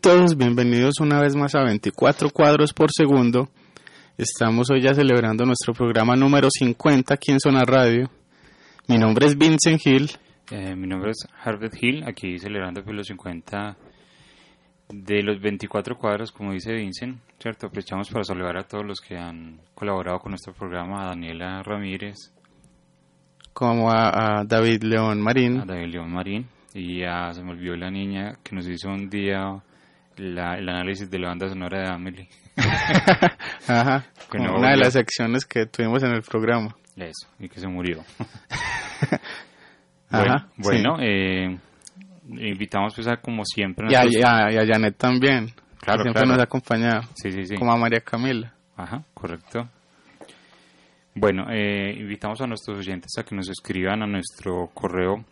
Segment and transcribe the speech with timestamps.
[0.00, 3.50] Todos bienvenidos una vez más a 24 cuadros por segundo.
[4.16, 8.10] Estamos hoy ya celebrando nuestro programa número 50 aquí en Zona Radio.
[8.88, 10.10] Mi nombre es Vincent Hill.
[10.50, 13.76] Eh, mi nombre es Harvard Hill, aquí celebrando pues, los 50
[14.88, 17.66] de los 24 cuadros, como dice Vincent, ¿cierto?
[17.66, 22.32] Aprovechamos para saludar a todos los que han colaborado con nuestro programa, a Daniela Ramírez,
[23.52, 27.76] como a, a David León Marín, a David León Marín y a, se me olvidó
[27.76, 29.62] la niña que nos hizo un día
[30.20, 32.28] la- el análisis de la banda sonora de Amelie.
[33.68, 34.04] Ajá,
[34.34, 36.76] una de las secciones que tuvimos en el programa.
[36.96, 38.02] Eso, y que se murió.
[40.10, 41.56] Ajá, bueno, bueno, eh,
[42.28, 43.86] invitamos pues a como siempre.
[43.90, 45.54] Y a, y a- y a Janet también, que
[45.86, 46.28] Claro, siempre claro.
[46.32, 47.54] nos ha acompañado, Sí, sí, sí.
[47.56, 48.52] como a María Camila.
[48.76, 49.68] Ajá, correcto.
[51.14, 55.24] Bueno, eh, invitamos a nuestros oyentes a que nos escriban a nuestro correo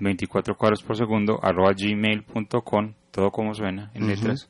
[0.00, 4.12] 24 cuadros por segundo arroba gmail.com, todo como suena en Ujú.
[4.12, 4.48] letras.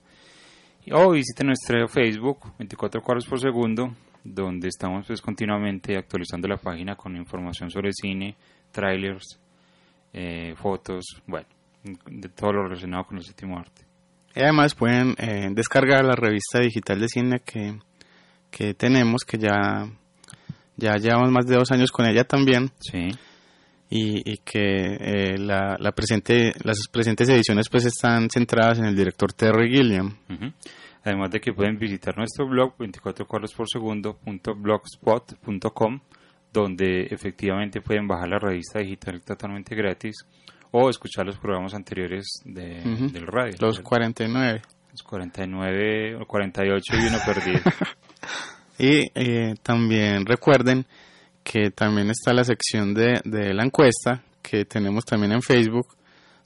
[0.84, 6.56] Y- O visiten nuestro Facebook 24 cuadros por segundo, donde estamos pues continuamente actualizando la
[6.56, 8.36] página con información sobre cine,
[8.72, 9.38] trailers,
[10.12, 11.47] eh, fotos, bueno,
[12.10, 13.82] de todo lo relacionado con el séptimo arte.
[14.34, 17.78] Y además pueden eh, descargar la revista digital de cine que,
[18.50, 19.86] que tenemos, que ya,
[20.76, 23.08] ya llevamos más de dos años con ella también, Sí,
[23.91, 28.97] y, y que eh, la, la presente, las presentes ediciones pues están centradas en el
[28.97, 30.16] director Terry Gilliam.
[31.04, 36.00] Además de que pueden visitar nuestro blog 24 cuadros por segundo blogspot.com
[36.53, 40.16] donde efectivamente pueden bajar la revista digital totalmente gratis
[40.71, 42.82] o escuchar los programas anteriores de,
[43.12, 43.54] del radio.
[43.60, 44.62] Los 49.
[44.91, 47.60] Los 49 o 48 y uno perdido.
[48.81, 50.87] Y eh, también recuerden
[51.50, 55.86] que también está la sección de, de la encuesta que tenemos también en Facebook,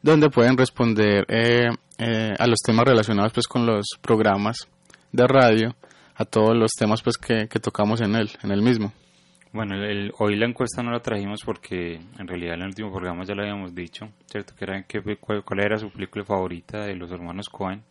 [0.00, 1.68] donde pueden responder eh,
[1.98, 4.68] eh, a los temas relacionados pues con los programas
[5.10, 5.74] de radio,
[6.14, 8.92] a todos los temas pues que, que tocamos en él, en el mismo.
[9.52, 13.24] Bueno, el- hoy la encuesta no la trajimos porque en realidad en el último programa
[13.24, 14.54] ya lo habíamos dicho, ¿cierto?
[14.56, 17.82] Que era que, cuál, cuál era su película favorita de los hermanos Cohen.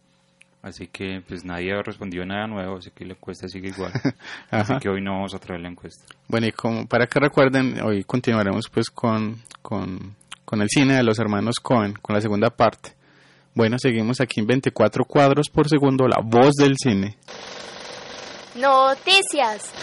[0.62, 3.92] Así que pues nadie ha respondido nada nuevo, así que la encuesta sigue igual.
[4.52, 6.06] Así que hoy no vamos a traer la encuesta.
[6.28, 11.04] Bueno, y como para que recuerden, hoy continuaremos pues con, con, con el cine de
[11.04, 12.92] los hermanos Cohen, con la segunda parte.
[13.56, 17.18] Bueno, seguimos aquí en 24 cuadros por segundo, la voz del cine.
[18.56, 19.74] Noticias.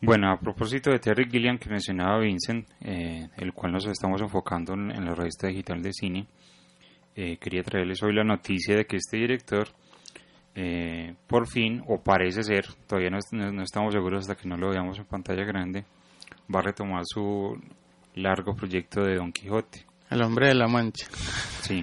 [0.00, 4.74] Bueno, a propósito de Terry Gilliam que mencionaba Vincent, eh, el cual nos estamos enfocando
[4.74, 6.26] en, en la revista digital de cine,
[7.16, 9.68] eh, quería traerles hoy la noticia de que este director,
[10.54, 14.56] eh, por fin, o parece ser, todavía no, no- no estamos seguros hasta que no
[14.56, 15.84] lo veamos en pantalla grande,
[16.54, 17.58] va a retomar su
[18.14, 19.84] largo proyecto de Don Quijote.
[20.10, 21.06] El hombre de la mancha.
[21.62, 21.82] Sí.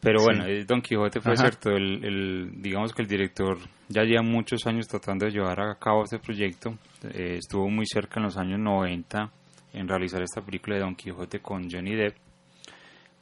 [0.00, 1.42] Pero bueno, eh, Don Quijote fue Ajá.
[1.42, 3.58] cierto, el, el- digamos que el director
[3.88, 6.76] ya lleva muchos años tratando de llevar a cabo este proyecto.
[7.04, 9.30] Eh, estuvo muy cerca en los años 90
[9.74, 12.16] en realizar esta película de Don Quijote con Johnny Depp,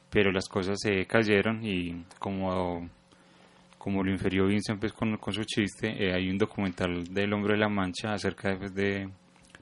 [0.09, 2.89] pero las cosas se cayeron y como,
[3.77, 7.53] como lo inferió Vincent pues, con, con su chiste, eh, hay un documental del Hombre
[7.53, 9.09] de la Mancha acerca pues, de,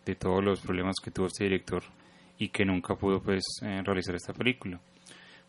[0.05, 1.83] de todos los problemas que tuvo este director
[2.39, 4.79] y que nunca pudo pues eh, realizar esta película.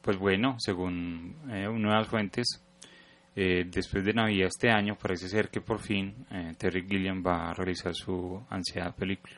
[0.03, 2.65] Pues bueno, según eh, nuevas fuentes,
[3.35, 6.27] después de Navidad este año parece ser que por fin
[6.59, 9.37] Terry Gilliam va a realizar su ansiada película.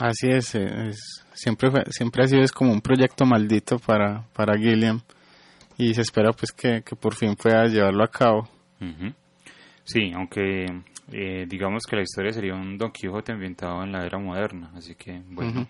[0.00, 4.24] Así es, eh, es- siempre, fue- siempre ha sido es como un proyecto maldito para,
[4.32, 5.00] para Gilliam.
[5.76, 8.48] y se espera pues que, que por fin pueda llevarlo a cabo.
[8.80, 9.12] Ujú.
[9.82, 10.66] Sí, aunque
[11.12, 14.94] eh, digamos que la historia sería un Don Quijote ambientado en la era moderna, así
[14.94, 15.66] que bueno,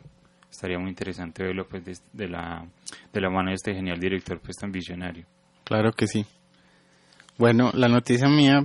[0.50, 2.66] estaría muy interesante verlo pues de, de la,
[3.12, 5.24] de la mano de este genial director pues tan visionario.
[5.64, 6.26] Claro que sí.
[7.38, 8.64] Bueno, la noticia mía,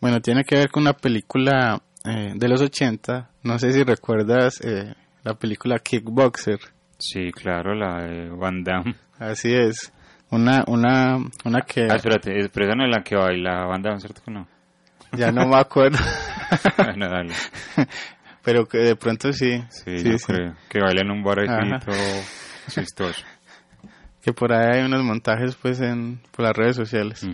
[0.00, 3.30] bueno, tiene que ver con una película eh, de los 80.
[3.42, 4.94] No sé si recuerdas eh,
[5.24, 6.58] la película Kickboxer.
[6.98, 8.94] Sí, claro, la de Van Damme.
[9.18, 9.92] Así es.
[10.30, 13.82] Una, una, una que Ah, espérate, es- pero esa no es la que baila Van
[13.82, 14.46] Damme, ¿cierto que no?
[15.14, 15.98] ya no me acuerdo,
[16.78, 17.34] bueno, dale.
[18.42, 19.62] pero que de pronto sí.
[19.68, 20.24] Sí, sí, yo sí.
[20.26, 20.54] creo.
[20.70, 21.80] Que baila en un bar así Ajá.
[21.84, 21.94] todo
[22.68, 23.22] chistoso.
[24.22, 27.26] Que por ahí hay unos montajes pues en por las redes sociales.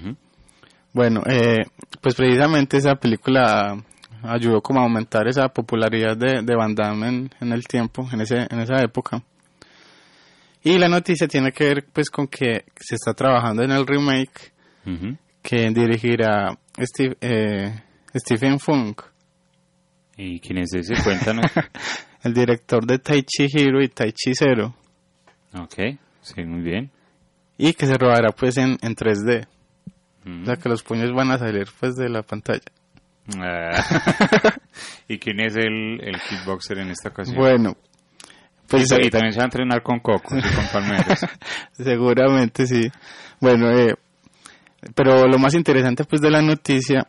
[0.92, 1.66] Bueno, eh,
[2.00, 3.76] pues precisamente esa película
[4.22, 8.20] ayudó como a aumentar esa popularidad de, de Van Damme en, en el tiempo, en,
[8.20, 9.22] ese, en esa época.
[10.62, 14.52] Y la noticia tiene que ver pues con que se está trabajando en el remake
[15.42, 17.80] que dirigirá Steve, eh,
[18.14, 19.02] Stephen Funk,
[20.16, 20.94] ¿Y quién es ese?
[21.04, 21.46] Cuéntanos.
[22.24, 24.74] el director de Tai Chi Hero y Tai Chi Zero,
[25.54, 25.74] ok,
[26.22, 26.90] sí, muy bien.
[27.56, 29.46] y que se rodará pues en, en 3D.
[30.26, 30.42] Ujú.
[30.42, 32.64] O sea que los puños van a salir pues de la pantalla.
[33.36, 33.82] Ah.
[35.08, 37.36] ¿Y quién es el, el kickboxer en esta ocasión?
[37.36, 37.76] Bueno,
[38.68, 41.26] pues y, y también se va a entrenar con Coco y con Palmeras.
[41.72, 42.90] Seguramente sí.
[43.40, 43.94] Bueno, eh,
[44.94, 47.06] pero lo más interesante pues de la noticia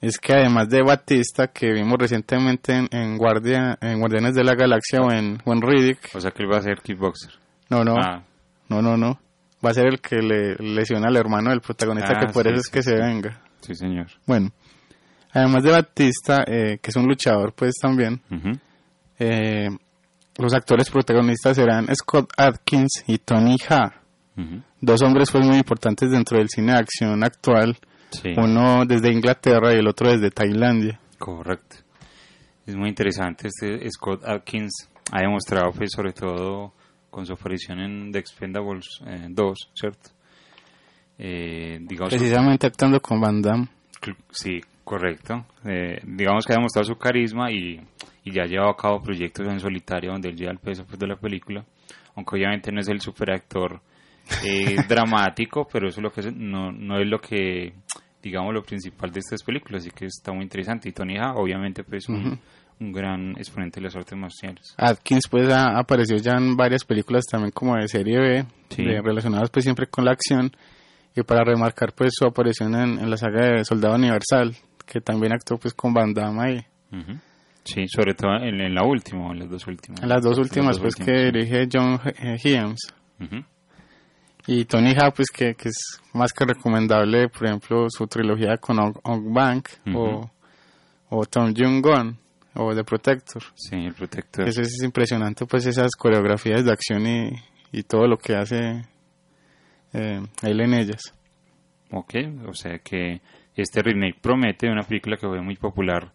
[0.00, 4.54] es que además de Batista que vimos recientemente en, en Guardia, en Guardianes de la
[4.54, 7.32] Galaxia o en, o en Riddick, O sea que él va a ser kickboxer.
[7.70, 8.22] no, no, Ah,
[8.68, 9.20] no, no, no,
[9.64, 12.48] va a ser el que le lesiona al hermano del protagonista Ah, que por sí,
[12.50, 13.40] eso es sí, que se venga.
[13.60, 14.06] sí, señor.
[14.26, 14.50] Bueno,
[15.32, 18.20] además de Batista, eh, que es un luchador pues también,
[19.18, 19.68] eh,
[20.38, 23.92] los actores protagonistas serán Scott Atkins y Tony Ha.
[24.80, 27.76] Dos hombres pues muy importantes dentro del cine de acción actual,
[28.10, 31.00] Sí, uno desde Inglaterra y el otro desde Tailandia.
[31.18, 31.76] correcto.
[32.66, 33.48] Es muy interesante.
[33.48, 36.72] Este Scott Atkins ha demostrado, pues, sobre todo
[37.10, 40.10] con su aparición en The Expendables eh, 2, ¿cierto?
[41.18, 43.68] Eh, digamos, Precisamente actuando con Van Damme.
[44.30, 44.60] Sí,
[44.98, 45.46] correcto.
[45.64, 47.80] Eh, digamos que ha demostrado su carisma y,
[48.24, 50.98] y ya ha llevado a cabo proyectos en solitario donde él lleva el peso pues,
[50.98, 51.64] de la película.
[52.14, 53.80] Aunque obviamente no es el superactor
[54.44, 57.72] eh, dramático, pero eso es lo que es- no, no es lo que,
[58.22, 59.82] digamos, lo principal de estas películas.
[59.82, 60.88] Así que está muy interesante.
[60.88, 62.38] Y Tony Ha, obviamente, pues un,
[62.80, 64.74] un gran exponente de las artes marciales.
[64.76, 68.84] Atkins pues ha aparecido ya en varias películas también como de serie B, Sí.
[68.84, 70.50] de- relacionadas pues siempre con la acción
[71.14, 75.32] y para remarcar pues su aparición en, en la saga de Soldado Universal, que también
[75.32, 76.66] actuó pues con Van Damme ahí.
[76.92, 77.18] Ujú.
[77.64, 80.02] Sí, sobre todo en, en la última, en las dos últimas.
[80.02, 81.32] En las dos últimas dos pues últimas, que sí.
[81.32, 82.80] dirige John eh, Hyams.
[83.20, 83.44] Ujú.
[84.48, 88.80] Y Tony Ha, pues que, que es más que recomendable, por ejemplo, su trilogía con
[88.80, 90.30] Og, Og Bank o, Ujú.
[91.10, 92.18] o Tom Jung Gun
[92.54, 93.42] o The Protector.
[93.54, 94.48] Sí, el protector.
[94.48, 97.30] Eso es impresionante, pues esas coreografías de acción y,
[97.70, 98.84] y todo lo que hace
[99.92, 101.02] eh, él en ellas.
[101.92, 102.14] Ok,
[102.48, 103.20] o sea que
[103.56, 106.12] este remake promete una película que fue muy popular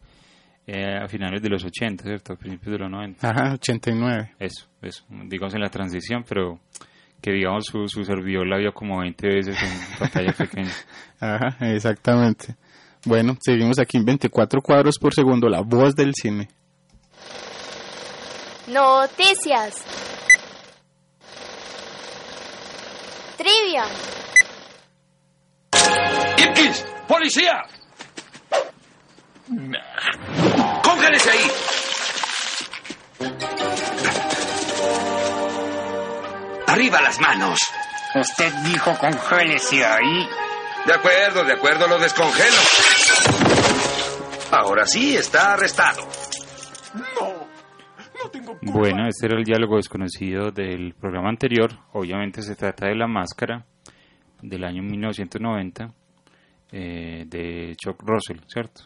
[0.66, 2.34] eh, a finales de los 80, ¿cierto?
[2.34, 3.30] A principios de los 90.
[3.30, 4.36] Ajá, 89.
[4.40, 6.60] Eso, eso, digamos en la transición, pero
[7.22, 10.72] que digamos su, su servidor la vio como 20 veces en pantalla pequeña.
[11.20, 12.56] Ajá, exactamente.
[13.06, 16.50] Bueno, seguimos aquí en 24 cuadros por segundo, la voz del cine.
[18.68, 19.86] Noticias.
[23.38, 23.86] Trivia.
[26.38, 26.86] ¡Ipkins!
[27.08, 27.64] ¡Policía!
[30.84, 31.52] ¡Cóngélese ahí!
[36.68, 37.60] ¡Arriba las manos!
[38.16, 40.28] Usted dijo congélese ahí.
[40.86, 42.58] De acuerdo, de acuerdo, lo descongelo.
[44.52, 46.08] Ahora sí, está arrestado.
[48.62, 51.72] Bueno, este era el diálogo desconocido del programa anterior.
[51.94, 53.66] Obviamente se trata de La Máscara
[54.42, 55.94] del año 1990
[56.72, 58.82] eh, de Chuck Russell, ¿cierto?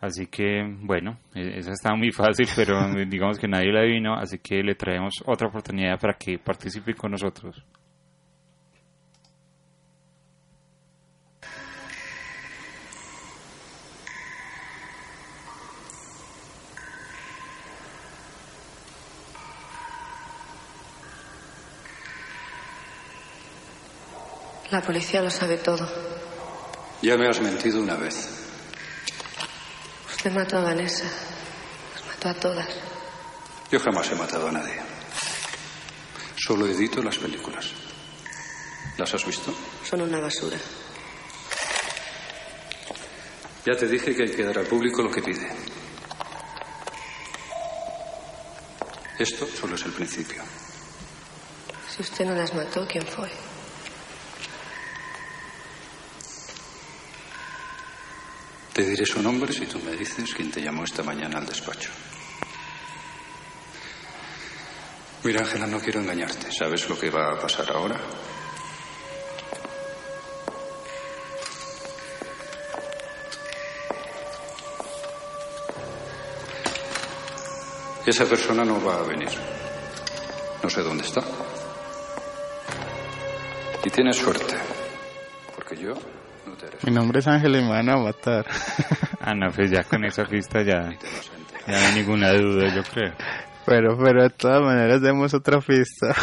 [0.00, 4.38] Así que, bueno, e- esa estaba muy fácil, pero digamos que nadie la adivinó, así
[4.38, 7.64] que le traemos otra oportunidad para que participe con nosotros.
[24.70, 25.86] La policía lo sabe todo.
[27.04, 28.30] Ya me has mentido una vez.
[30.08, 31.04] Usted mató a Vanessa.
[31.04, 32.68] Las mató a todas.
[33.70, 34.80] Yo jamás he matado a nadie.
[36.34, 37.66] Solo edito las películas.
[38.96, 39.54] ¿Las has visto?
[39.84, 40.56] Son una basura.
[43.66, 45.46] Ya te dije que hay que dar al público lo que pide.
[49.18, 50.42] Esto solo es el principio.
[51.94, 53.30] Si usted no las mató, ¿quién fue?
[58.74, 61.90] Te diré su nombre si tú me dices quién te llamó esta mañana al despacho.
[65.22, 66.50] Mira, Ángela, no quiero engañarte.
[66.50, 68.00] ¿Sabes lo que va a pasar ahora?
[78.04, 79.30] Esa persona no va a venir.
[80.64, 81.22] No sé dónde está.
[83.84, 84.56] Y tienes suerte.
[85.54, 85.94] Porque yo.
[86.86, 88.46] Mi nombre es Ángel y me van a matar.
[89.20, 90.90] Ah, no, pues ya con esa pista ya,
[91.66, 93.12] ya no hay ninguna duda, yo creo.
[93.66, 96.14] Pero, pero de todas maneras demos otra pista.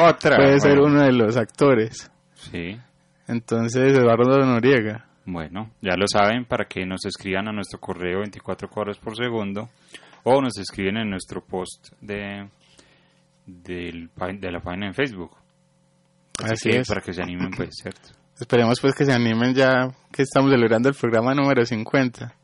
[0.00, 0.36] Otra.
[0.36, 0.94] Puede ser bueno.
[0.96, 2.10] uno de los actores.
[2.34, 2.76] Sí.
[3.28, 5.06] Entonces, Eduardo Noriega.
[5.26, 9.70] Bueno, ya lo saben, para que nos escriban a nuestro correo 24 cuadros por segundo
[10.24, 12.48] o nos escriben en nuestro post de,
[13.46, 15.30] del pa- de la página en Facebook.
[16.42, 16.88] Así que es.
[16.88, 18.08] Para que se animen, pues, ¿cierto?
[18.40, 22.34] Esperemos pues que se animen ya que estamos celebrando el programa número 50.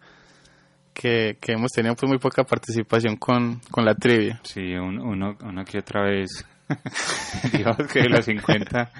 [0.93, 4.41] Que, que hemos tenido pues muy poca participación con, con la trivia.
[4.45, 6.45] Sí, un- uno, uno que otra vez,
[7.53, 8.91] digamos que de los 50,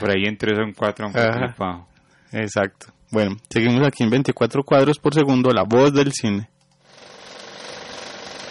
[0.00, 1.12] por ahí en 3 o en 4 han.
[2.32, 2.86] Exacto.
[3.10, 6.48] Bueno, seguimos aquí en 24 cuadros por segundo, la voz del cine.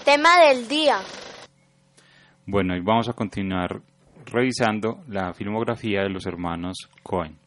[0.05, 0.99] Tema del día.
[2.45, 3.81] Bueno, y vamos a continuar
[4.33, 7.37] revisando la filmografía de los hermanos Cohen.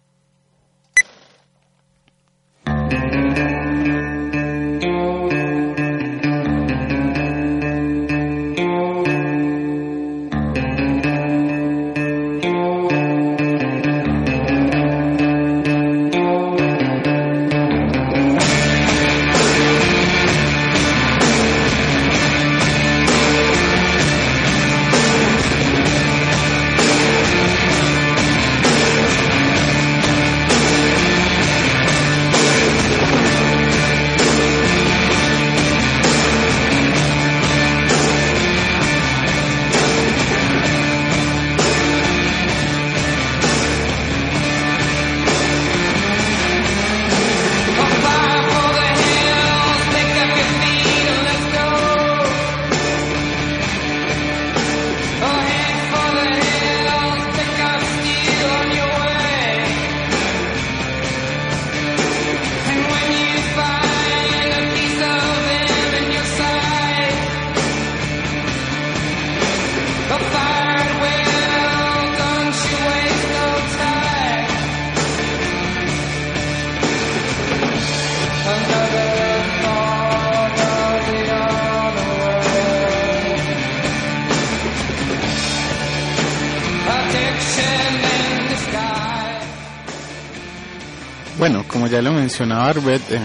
[91.97, 93.19] Ya lo mencionaba Arbet, eh,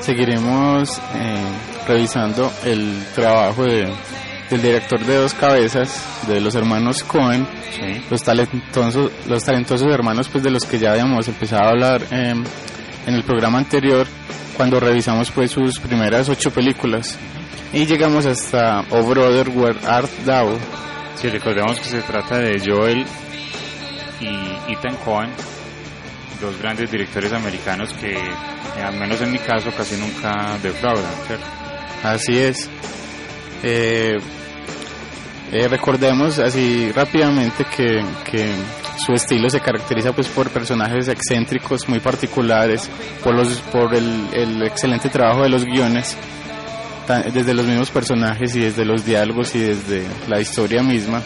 [0.00, 1.38] seguiremos eh,
[1.86, 3.88] revisando el trabajo de,
[4.50, 8.02] del director de Dos Cabezas, de los hermanos Cohen, Sí.
[8.10, 12.34] los talentosos, los talentosos hermanos pues de los que ya habíamos empezado a hablar eh,
[13.06, 14.06] en el programa anterior,
[14.56, 17.16] cuando revisamos pues sus primeras ocho películas.
[17.72, 20.56] Y llegamos hasta Oh Brother, Where Art Thou?
[21.16, 23.04] Si recordemos que se trata de Joel
[24.20, 25.30] y Ethan Cohen,
[26.40, 31.44] dos grandes directores americanos que, eh, al menos en mi caso, casi nunca defraudan, ¿cierto?
[32.02, 32.68] Así es.
[33.62, 34.16] Eh,
[35.52, 38.52] eh, recordemos así rápidamente que, que
[39.04, 42.90] su estilo se caracteriza pues por personajes excéntricos muy particulares,
[43.22, 46.16] por los por el, el excelente trabajo de los guiones,
[47.32, 51.22] desde los mismos personajes y desde los diálogos y desde la historia misma,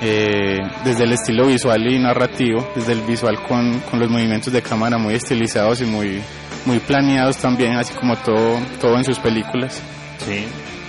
[0.00, 4.62] eh, desde el estilo visual y narrativo, desde el visual con, con los movimientos de
[4.62, 6.20] cámara muy estilizados y muy
[6.64, 9.80] muy planeados también, así como todo todo en sus películas.
[10.24, 10.44] Sí,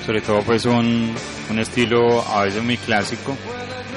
[0.05, 1.13] sobre todo pues un,
[1.49, 3.35] un estilo a veces muy clásico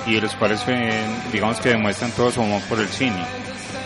[0.06, 1.02] y de los cuales eh,
[1.32, 3.24] digamos que demuestran todo su amor por el cine.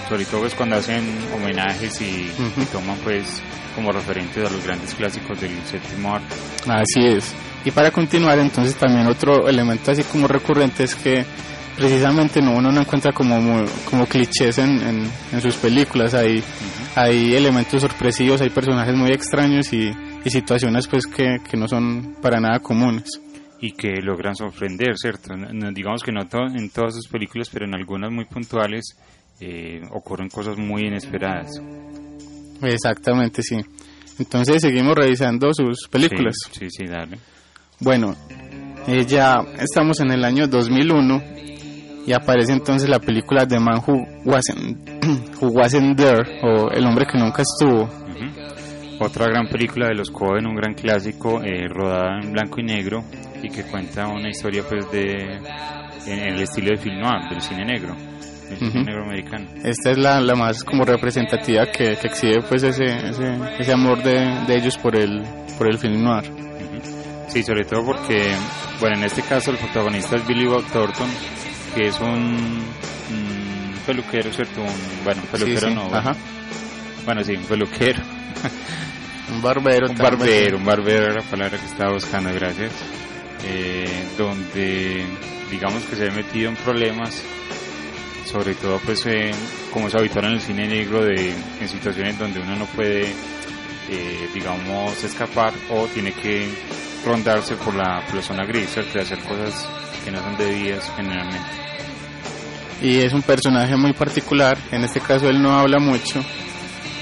[0.09, 1.02] Sobre todo pues cuando hacen
[1.35, 3.40] homenajes y, y toman pues
[3.75, 6.35] como referentes a los grandes clásicos del séptimo arte.
[6.69, 7.35] Así es.
[7.64, 11.25] Y para continuar, entonces también otro elemento así como recurrente es que
[11.76, 16.12] precisamente no, uno no encuentra como, como clichés en, en, en sus películas.
[16.14, 16.42] Hay,
[16.94, 19.90] hay elementos sorpresivos, hay personajes muy extraños y,
[20.25, 23.04] y situaciones pues que, que no son para nada comunes.
[23.61, 25.35] y que logran sorprender, ¿cierto?
[25.35, 28.94] No, digamos que no to- en todas sus películas, pero en algunas muy puntuales
[29.40, 31.50] eh, ocurren cosas muy inesperadas.
[32.62, 33.56] Exactamente, sí.
[34.18, 36.35] Entonces seguimos revisando sus películas.
[36.52, 37.18] Sí, sí, sí, dale.
[37.81, 38.14] Bueno,
[39.07, 41.23] ya estamos en el año 2001
[42.07, 44.88] y aparece entonces la película The Man Who Wasn't,
[45.40, 47.88] Who Wasn't There o El hombre que nunca estuvo.
[49.00, 53.02] Otra gran película de los Coen, un gran clásico, eh, rodada en blanco y negro
[53.43, 55.40] y que cuenta una historia pues de
[56.07, 57.95] en el estilo de film noir, del cine negro,
[58.49, 58.78] del cine Ujú.
[58.85, 59.47] negro americano.
[59.64, 64.00] Esta es la, la más como representativa que, que exhibe pues ese, ese, ese amor
[64.02, 65.23] de, de ellos por el,
[65.59, 66.31] por el film noir.
[67.34, 68.32] Sí, sobre todo porque,
[68.78, 71.08] bueno, en este caso el protagonista es Billy Bob Thornton,
[71.74, 74.60] que es un, un peluquero, ¿cierto?
[74.60, 75.88] Un, bueno, un peluquero Sí, sí, no.
[75.88, 76.16] Bueno, ajá.
[77.04, 78.00] bueno, sí, un peluquero.
[79.34, 79.88] Un barbero.
[79.88, 80.18] un también.
[80.18, 82.70] barbero, un barbero era la palabra que estaba buscando, gracias.
[83.42, 85.04] Eh, donde
[85.50, 87.20] digamos que se ha metido en problemas,
[88.26, 89.32] sobre todo pues eh,
[89.72, 93.06] como es habitual en el cine negro, de, en situaciones donde uno no puede,
[93.90, 96.48] eh, digamos, escapar o tiene que
[97.04, 99.00] rondarse por la, por la zona gris, ¿cierto?
[99.00, 99.68] hacer cosas
[100.04, 101.64] que no son debidas generalmente.
[102.82, 104.58] Y es un personaje muy particular.
[104.70, 106.23] En este caso él no habla mucho.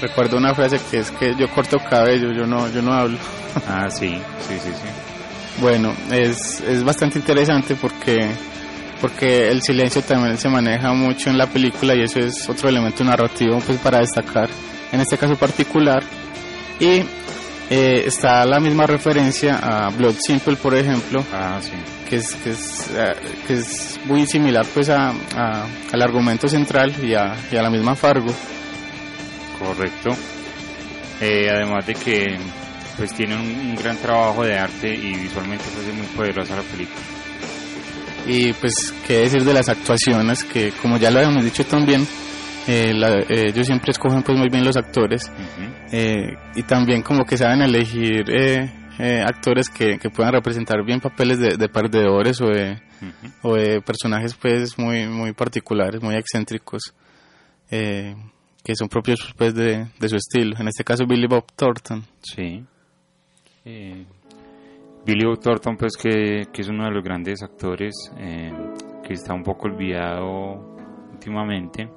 [0.01, 3.17] Recuerdo una frase que es que yo corto cabello, yo no, yo no hablo.
[3.67, 4.09] Ah, sí,
[4.47, 5.61] sí, sí, sí.
[5.61, 8.31] Bueno, es, es bastante interesante porque,
[8.99, 13.03] porque el silencio también se maneja mucho en la película y eso es otro elemento
[13.03, 14.49] narrativo pues, para destacar
[14.91, 16.03] en este caso particular.
[16.79, 17.03] Y
[17.69, 21.71] eh, está la misma referencia a Blood Simple, por ejemplo, Ah, sí.
[22.09, 23.13] que es, que es, eh,
[23.47, 27.69] que es muy similar pues a, a- al argumento central y a, y a la
[27.69, 28.33] misma Fargo.
[29.59, 30.09] Correcto.
[31.21, 32.37] Eh, además de que
[32.97, 36.61] pues tiene un, un gran trabajo de arte y visualmente pues es muy poderosa la
[36.63, 36.99] película.
[38.25, 42.07] Y pues, qué decir de las actuaciones, que como ya lo habíamos dicho también,
[42.67, 45.31] eh, la- eh, ellos siempre escogen pues muy bien los actores
[45.91, 48.69] eh, y también como que saben elegir eh,
[49.25, 52.79] actores que, que puedan representar bien papeles de, de perdedores o de,
[53.41, 56.93] o de personajes pues muy, muy particulares, muy excéntricos,
[57.69, 60.55] que son propios pues de, de su estilo.
[60.59, 62.03] En este caso Billy Bob Thornton.
[62.21, 62.63] Sí.
[63.65, 64.05] Eh,
[65.05, 69.43] Billy Bob Thornton pues que, que es uno de los grandes actores que está un
[69.43, 70.77] poco olvidado
[71.11, 71.89] últimamente,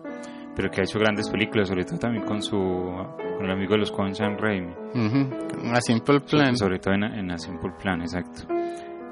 [0.56, 3.78] pero que ha hecho grandes películas, sobre todo también con su con el amigo de
[3.80, 4.72] los Coen Sam Raimi.
[4.94, 6.56] Ujú, A Simple Plan.
[6.56, 8.42] Sobre todo en, en A Simple Plan, exacto.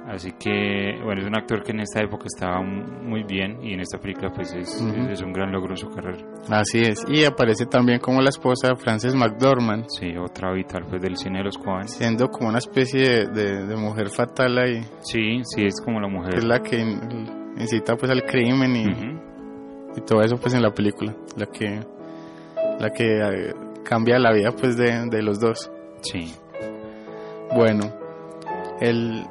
[0.06, 3.80] Así que, bueno, es un actor que en esta época estaba muy bien y en
[3.80, 4.78] esta película pues es,
[5.10, 6.18] es un gran logro en su carrera.
[6.50, 7.06] Así es.
[7.08, 11.38] Y aparece también como la esposa de Frances McDormand, Sí, otra vital pues del cine
[11.38, 11.88] de los Coen.
[11.88, 16.08] siendo como una especie de, de- de mujer fatal ahí, Sí, sí, es como la
[16.08, 16.34] mujer.
[16.36, 19.33] es la que in- incita pues al crimen y.
[19.96, 21.80] y todo eso pues en la película, la que
[22.80, 23.54] la que eh,
[23.84, 25.70] cambia la vida pues de, de los dos.
[26.02, 26.34] Sí,
[27.54, 27.92] Bueno,
[28.80, 29.24] el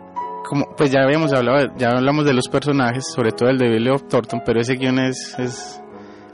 [0.48, 3.90] como pues ya habíamos hablado, ya hablamos de los personajes, sobre todo el de Billy
[3.90, 5.82] Bob Thornton, pero ese guion es, es,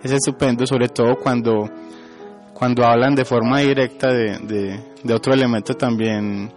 [0.04, 1.70] es estupendo, sobre todo cuando,
[2.54, 6.52] cuando hablan de forma directa de, de, de otro elemento también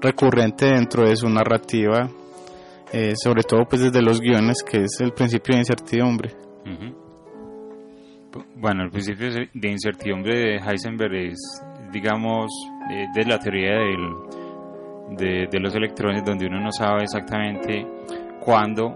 [0.00, 2.08] recurrente dentro de su narrativa,
[2.92, 6.34] eh, sobre todo pues desde los guiones, que es el principio de incertidumbre.
[6.64, 6.94] Bu-
[8.56, 11.62] Bueno, el principio de incertidumbre de Heisenberg es,
[11.92, 12.50] digamos,
[13.14, 17.86] de, la teoría del, de, los electrones, donde uno no sabe exactamente
[18.40, 18.94] cuándo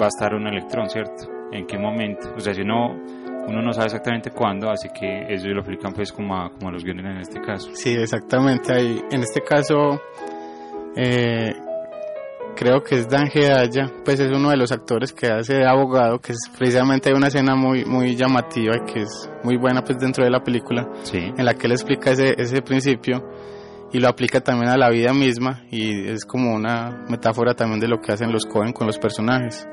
[0.00, 1.28] va a estar un electrón, ¿cierto?
[1.52, 2.32] En qué momento.
[2.36, 2.96] O sea, si uno,
[3.46, 6.82] uno no sabe exactamente cuándo, así que eso lo aplican pues como a, como los
[6.82, 7.70] guiones en este caso.
[7.74, 8.72] Sí, exactamente.
[8.72, 10.00] Ahí, en este caso,
[10.96, 11.52] eh,
[12.56, 16.18] creo que es Dan Hedaya, pues es uno de los actores que hace de abogado,
[16.20, 20.24] que es precisamente una escena muy, muy llamativa y que es muy buena pues dentro
[20.24, 21.18] de la película, Sí.
[21.18, 23.22] en la que él explica ese, ese principio
[23.92, 27.88] y lo aplica también a la vida misma y es como una metáfora también de
[27.88, 29.66] lo que hacen los Cohen con los personajes.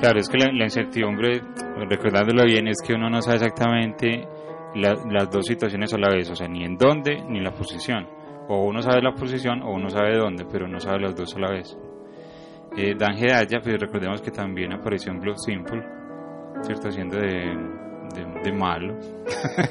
[0.00, 1.40] Claro, es que la, la incertidumbre,
[1.88, 4.28] recordándolo bien, es que uno no sabe exactamente
[4.76, 8.06] la- las dos situaciones a la vez, o sea, ni en dónde ni la posición.
[8.48, 11.40] O uno sabe la posición o uno sabe dónde, pero no sabe las dos a
[11.40, 11.76] la vez.
[12.76, 15.82] Eh, Dan Hedaya, pues recordemos que también apareció en Blood Simple,
[16.62, 16.88] ¿cierto?
[16.88, 17.56] Haciendo de,
[18.14, 18.96] de, de malo.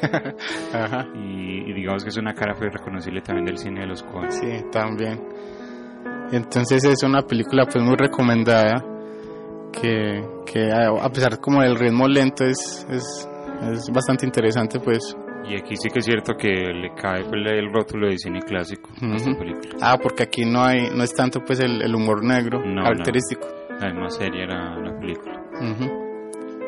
[0.73, 1.07] Ajá.
[1.15, 4.31] Y, y digamos que es una cara pues, reconocible también del cine de los Coen.
[4.31, 5.21] Sí, también.
[6.31, 8.83] Entonces es una película pues muy recomendada
[9.71, 13.29] que, que a a pesar como del ritmo lento es, es,
[13.71, 15.15] es bastante interesante pues
[15.49, 18.89] Y aquí sí que es cierto que le cae pues, el rótulo de cine clásico
[19.01, 19.75] a esta película.
[19.81, 23.47] Ah, porque aquí no hay, no es tanto pues el, el humor negro No, característico.
[23.81, 25.41] Es más seria la, la película.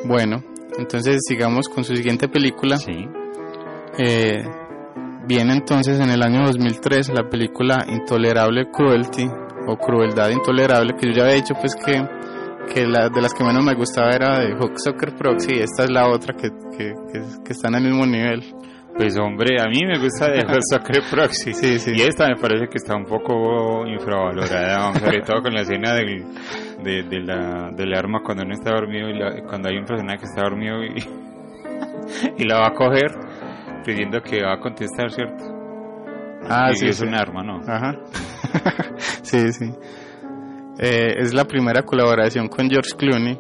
[0.06, 0.44] Bueno,
[0.78, 2.78] entonces sigamos con su siguiente película.
[2.78, 3.08] Sí.
[3.98, 4.44] Eh,
[5.28, 9.28] viene entonces en el año 2003 la película Intolerable Cruelty
[9.68, 12.02] o Crueldad Intolerable, que yo ya había dicho pues que,
[12.74, 15.84] que la, de las que menos me gustaba era de Hook Soccer Proxy y esta
[15.84, 18.44] es la otra que, que, que, que está en el mismo nivel.
[19.00, 21.54] Pues hombre, a mí me gusta de Soccer Proxy.
[21.54, 21.92] Sí, sí.
[21.96, 26.26] Y esta me parece que está un poco infravalorada, sobre todo con la escena del,
[26.84, 30.18] de, de la, del arma cuando uno está dormido y la- cuando hay un personaje
[30.20, 31.02] que está dormido y,
[32.40, 33.12] y la va a coger
[33.86, 35.46] pidiendo que va a contestar, ¿cierto?
[36.50, 37.06] Ah, y sí, es sí.
[37.06, 37.62] un arma, ¿no?
[37.66, 38.00] Ajá.
[39.22, 39.72] sí, sí.
[40.78, 43.40] Eh, es la primera colaboración con George Clooney.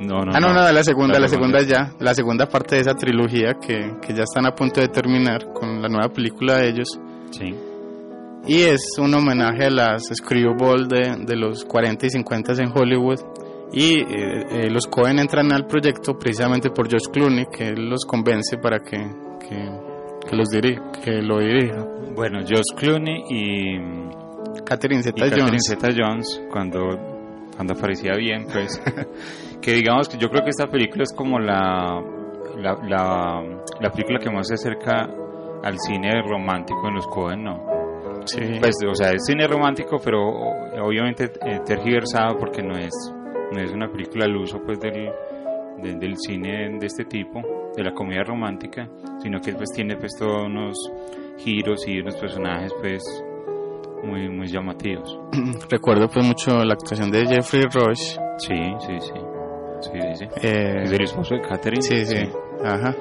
[0.00, 1.92] No, no, ah, no, no, la segunda, La la segunda, ya.
[1.98, 5.82] La segunda parte de esa trilogía que, que ya están a punto de terminar con
[5.82, 6.98] la nueva película de ellos.
[7.30, 7.54] Sí.
[8.46, 13.20] Y es un homenaje a las Screwball de, de los 40 y 50 en Hollywood.
[13.72, 14.06] Y eh,
[14.50, 18.80] eh, los Cohen entran al proyecto precisamente por George Clooney, que él los convence para
[18.80, 18.96] que,
[19.38, 19.70] que,
[20.28, 21.86] que los dirija, que lo dirija.
[22.16, 24.00] Bueno, Josh Clooney y,
[24.64, 25.36] Catherine Zeta-Jones.
[25.36, 26.80] Catherine Zeta-Jones, cuando,
[27.54, 28.80] cuando aparecía bien, pues,
[29.60, 32.02] que digamos que yo creo que esta película es como la,
[32.56, 33.42] la, la,
[33.80, 35.08] la película que más se acerca
[35.62, 37.66] al cine romántico en los Cohen, ¿no?
[38.24, 38.40] Sí.
[38.60, 40.20] Pues, o sea, es cine romántico, pero
[40.82, 42.92] obviamente eh, tergiversado porque no es,
[43.52, 45.10] no es una película al uso pues del,
[45.82, 47.40] de- del cine de este tipo,
[47.76, 48.88] de la comedia romántica,
[49.22, 50.76] sino que pues tiene pues todos unos
[51.38, 53.02] giros y unos personajes pues
[54.04, 55.18] muy, muy llamativos.
[55.70, 58.16] Recuerdo pues mucho la actuación de Jeffrey Rush.
[58.38, 58.54] Sí,
[58.86, 59.20] sí, sí.
[59.80, 60.24] Sí, sí, sí.
[60.46, 61.82] Eh, Es el esposo de Catherine.
[61.82, 62.28] sí, sí.
[62.64, 62.94] Ajá.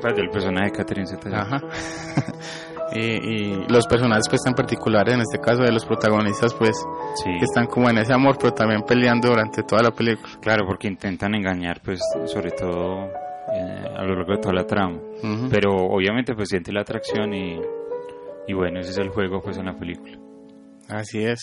[0.00, 1.42] Pues del personaje de Catherine Zeta.
[1.42, 1.60] Ajá.
[2.94, 6.76] y, y los personajes pues tan particulares, en este caso de los protagonistas pues
[7.16, 7.30] Sí.
[7.38, 10.28] que están como en ese amor pero también peleando durante toda la película.
[10.40, 13.06] Claro, porque intentan engañar, pues, sobre todo
[13.52, 14.96] eh, a lo largo de toda la trama.
[15.22, 15.48] Ujú.
[15.50, 17.60] Pero obviamente, pues, siente la atracción y,
[18.48, 20.18] y bueno, ese es el juego, pues, en la película.
[20.88, 21.40] Así es.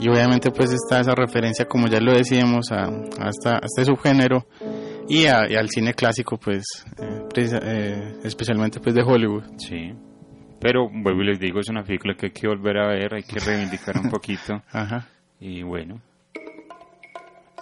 [0.00, 3.84] Y obviamente pues está esa referencia, como ya lo decíamos, a, a, esta- a este
[3.84, 4.46] subgénero
[5.08, 6.64] y, a- y al cine clásico pues,
[7.00, 7.22] eh,
[7.62, 9.44] eh, especialmente pues de Hollywood.
[9.58, 9.92] Sí.
[10.60, 13.22] Pero, vuelvo y les digo, es una película que hay que volver a ver, hay
[13.22, 14.62] que reivindicar un poquito.
[14.72, 15.06] Ajá.
[15.40, 16.00] Y bueno,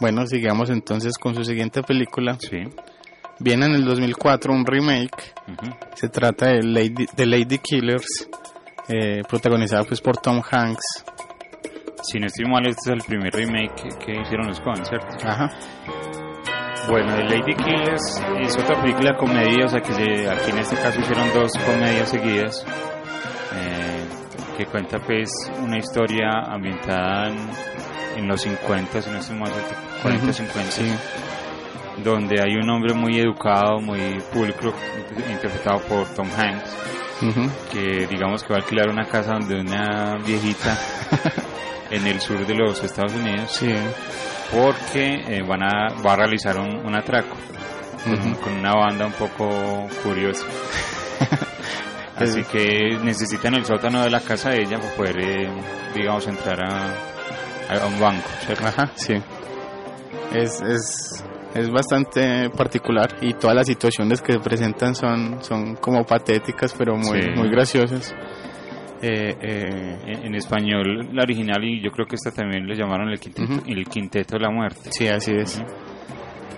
[0.01, 2.37] Bueno, sigamos entonces con su siguiente película.
[2.41, 2.59] sí.
[3.39, 5.33] Viene en el 2004 un remake.
[5.95, 8.29] Se trata de Lady, de Lady Killers,
[8.89, 11.05] eh, protagonizada pues por Tom Hanks.
[12.03, 15.07] Si no estoy mal, este es el primer remake que, hicieron los Coen, ¿cierto?
[15.27, 15.51] Ajá.
[16.89, 20.75] Bueno, The Lady Killers es otra película comedia, o sea que se- aquí en este
[20.77, 22.67] caso hicieron dos comedias seguidas,
[23.55, 24.05] eh,
[24.59, 25.31] que cuenta pues
[25.63, 27.39] una historia ambientada en,
[28.17, 29.53] en los 50, si no estoy mal,
[30.03, 30.93] 40, Ujú, 50, Sí.
[32.03, 34.73] donde hay un hombre muy educado, muy pulcro,
[35.31, 36.77] interpretado por Tom Hanks,
[37.73, 40.77] que digamos que va a alquilar una casa donde una viejita
[41.93, 43.73] en el sur de los Estados Unidos Sí.
[44.51, 47.37] porque eh, van a, va a realizar un, un atraco
[48.43, 50.45] con, una banda un poco curiosa.
[52.17, 55.49] Así que necesitan el sótano de la casa de ella para poder, eh,
[55.95, 58.67] digamos, entrar a, a un banco, ¿cierto?
[58.67, 59.15] Ajá, sí.
[60.33, 61.25] Es, es,
[61.55, 66.97] es bastante particular y todas las situaciones que se presentan son, son como patéticas, pero
[66.97, 67.29] muy, Sí.
[67.35, 68.15] muy graciosas.
[69.03, 73.09] Eh, eh, En, en español, la original, y yo creo que esta también le llamaron
[73.09, 74.91] el quinteto, el quinteto de la muerte.
[74.93, 75.61] sí, así es.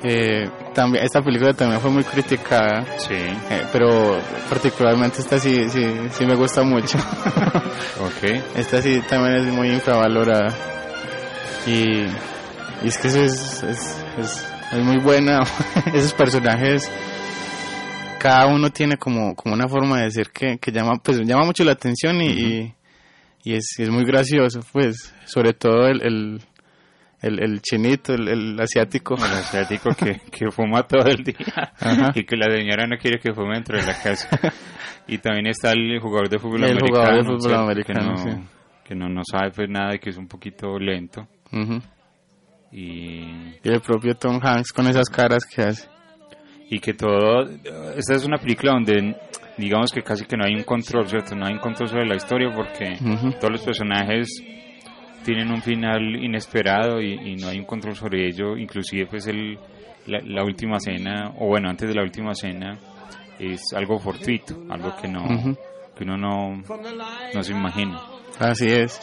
[0.07, 4.18] Eh, también, esta película también fue muy criticada, Sí, eh, pero
[4.50, 6.98] particularmente esta sí, sí, sí me gusta mucho.
[8.00, 8.40] ok.
[8.57, 10.48] esta sí también es muy infravalorada.
[11.66, 15.40] Y, y es que eso es, es, es, es muy buena.
[15.94, 16.90] Esos personajes,
[18.25, 21.63] cada uno tiene como, como una forma de decir que, que llama, pues, llama mucho
[21.63, 22.75] la atención y, y,
[23.43, 26.41] y es, es muy gracioso, pues, sobre todo el, el,
[27.21, 29.15] el, el chinito, el, el asiático.
[29.17, 32.13] El asiático que, que fuma todo el día Ajá.
[32.15, 34.31] y que la señora no quiere que fume dentro de la casa.
[35.07, 36.95] Y también está el jugador de fútbol El americano.
[37.05, 38.49] jugador de fútbol americano, que no, sí.
[38.85, 41.29] que no, no sabe pues nada y que es un poquito lento.
[42.73, 45.93] Y el propio Tom Hanks con esas caras que hace.
[46.70, 47.48] Y que todo...
[47.96, 49.16] Esta es una película donde
[49.57, 51.35] digamos que casi que no hay un control, ¿cierto?
[51.35, 52.96] No hay un control sobre la historia porque
[53.40, 54.42] todos los personajes
[55.24, 58.57] tienen un final inesperado y, y no hay un control sobre ello.
[58.57, 59.59] Inclusive pues el,
[60.07, 62.79] la, la última cena, o bueno, antes de la última cena,
[63.38, 65.22] es algo fortuito, algo que no
[65.96, 66.62] que uno no,
[67.35, 68.00] no se imagina.
[68.38, 68.99] Así es.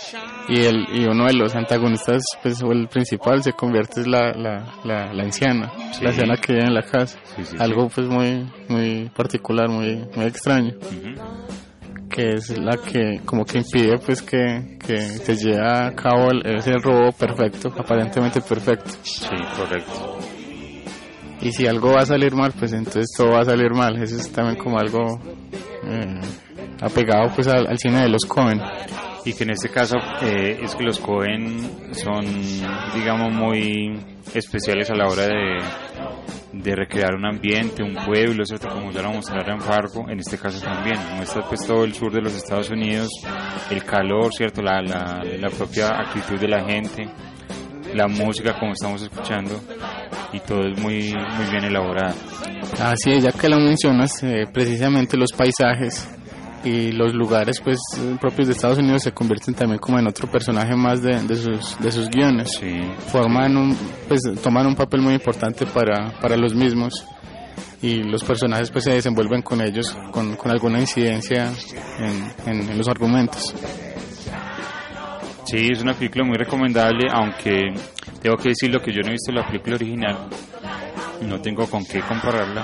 [0.49, 4.33] Y el y uno de los antagonistas, pues o el principal, se convierte en la,
[4.33, 6.03] la, la, la anciana, Sí.
[6.03, 7.17] la anciana que vive en la casa.
[7.35, 10.73] Sí, sí, Algo pues muy muy particular, muy muy extraño,
[12.09, 16.45] que es la que como que impide pues que, que se lleve a cabo el-
[16.57, 18.89] ese robo perfecto, aparentemente perfecto.
[19.03, 20.17] Sí, correcto.
[21.41, 23.95] Y si algo va a salir mal, pues entonces todo va a salir mal.
[24.01, 25.19] Eso es también como algo
[25.85, 26.19] eh,
[26.81, 28.61] apegado pues al, al cine de los Cohen.
[29.23, 32.25] Y que en este caso eh, es que los Cohen son,
[32.95, 33.99] digamos, muy
[34.33, 35.57] especiales a la hora de,
[36.53, 38.67] de recrear un ambiente, un pueblo, ¿cierto?
[38.69, 40.97] Como ya lo mostraron en Fargo, en este caso también.
[41.15, 43.09] Muestra pues todo el sur de los Estados Unidos,
[43.69, 44.63] el calor, ¿cierto?
[44.63, 47.07] La, la, la propia actitud de la gente,
[47.93, 49.59] la música como estamos escuchando
[50.33, 52.15] y todo es muy, muy bien elaborado.
[52.79, 56.09] Así es, ya que lo mencionas, eh, precisamente los paisajes
[56.63, 57.79] y los lugares pues
[58.19, 61.79] propios de Estados Unidos se convierten también como en otro personaje más de, de sus,
[61.79, 62.51] de sus guiones.
[62.59, 62.79] Sí,
[63.11, 67.05] Forman un, pues toman un papel muy importante para, para los mismos
[67.81, 71.51] y los personajes pues se desenvuelven con ellos con, con alguna incidencia
[71.99, 73.53] en, en- en los argumentos.
[75.45, 77.73] Sí, es una película muy recomendable, aunque
[78.21, 80.29] tengo que decirlo que yo no he visto la película original,
[81.23, 82.63] no tengo con qué compararla,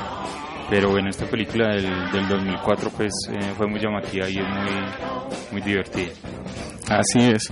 [0.70, 5.52] pero bueno, esta película del, del 2004 pues eh, fue muy llamativa y es muy,
[5.52, 6.12] muy divertida.
[6.90, 7.52] Así es.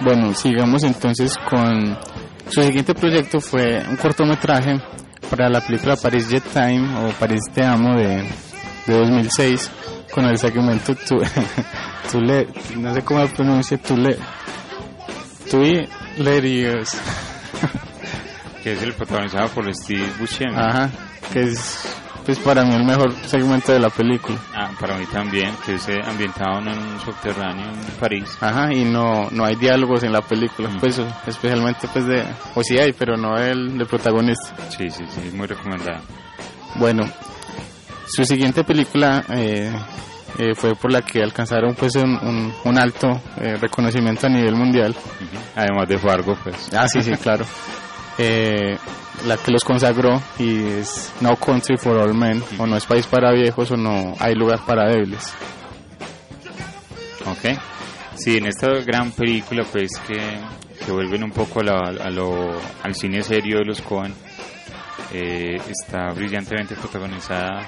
[0.00, 1.96] Bueno, sigamos entonces con
[2.48, 4.80] su siguiente proyecto fue un cortometraje
[5.28, 8.24] para la película Paris Jet Time o Paris Te Amo de,
[8.86, 9.70] de 2006
[10.10, 11.20] con el segmento Tu,
[12.10, 14.16] tu le, no sé cómo pronuncia Tu le,
[15.50, 16.96] Tui Lerios.
[18.62, 20.54] Que es el protagonizado por Steve Buscemi.
[20.54, 20.90] Ajá,
[21.32, 21.82] que es
[22.24, 24.38] pues para mí el mejor segmento de la película.
[24.54, 28.36] Ah, para mí también, que es eh, ambientado en un subterráneo en París.
[28.40, 30.78] Ajá, y no, no hay diálogos en la película, Mm.
[30.80, 34.54] pues especialmente pues de, o sí hay, pero no el, del protagonista.
[34.70, 36.00] Sí, sí, sí, muy recomendada.
[36.76, 37.04] Bueno,
[38.06, 39.72] su siguiente película eh,
[40.38, 44.54] eh, fue por la que alcanzaron pues un, un- un alto eh, reconocimiento a nivel
[44.54, 44.94] mundial.
[45.56, 46.70] Además de Fargo, pues.
[46.74, 47.44] Ah, sí, sí, claro.
[48.22, 48.76] Eh,
[49.26, 53.06] la que los consagró y es No Country for All Men, o No es País
[53.06, 55.32] para Viejos, o No Hay Lugar para Débiles.
[57.26, 57.58] Ok.
[58.16, 60.20] Sí, en esta gran película, pues que
[60.84, 62.50] se vuelven un poco a, la- a lo,
[62.82, 64.12] al cine serio de los Cohen,
[65.12, 67.66] eh, está brillantemente protagonizada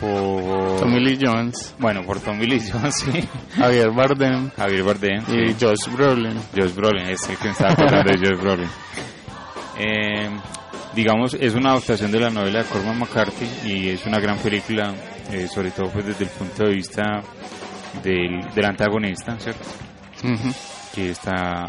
[0.00, 0.80] por.
[0.80, 3.28] Tommy Lee Jones, Bueno, por Tommy Lee Jones, sí.
[3.56, 5.22] Javier Bardem Javier Bardem.
[5.28, 5.56] y sí.
[5.60, 6.38] Josh Brolin.
[6.56, 8.68] Josh Brolin, es el que me estaba acordando de Josh Brolin.
[9.78, 10.28] Eh,
[10.94, 14.92] digamos, es una adaptación de la novela de Cormac McCarthy y es una gran película,
[15.30, 17.02] eh, sobre todo pues desde el punto de vista
[18.02, 19.64] del, del antagonista, ¿cierto?
[20.94, 21.68] Que está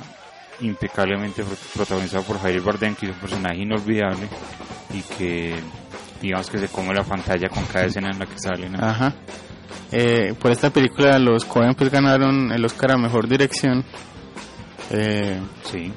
[0.62, 4.28] impecablemente pro- protagonizado por Javier Bardem, que es un personaje inolvidable
[4.94, 5.56] y que
[6.22, 8.70] digamos que se come la pantalla con cada escena en la que sale.
[8.70, 8.78] ¿no?
[8.80, 9.14] Ajá.
[9.92, 13.84] Eh, por esta película los Coen pues ganaron el Oscar a Mejor Dirección
[14.92, 15.92] eh, Sí.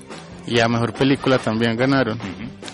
[0.47, 2.19] Y a Mejor Película también ganaron.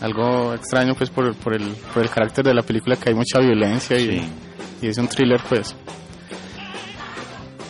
[0.00, 3.38] Algo extraño pues por, por, el, por el carácter de la película que hay mucha
[3.38, 4.28] violencia y, Sí.
[4.82, 5.74] y es un thriller pues.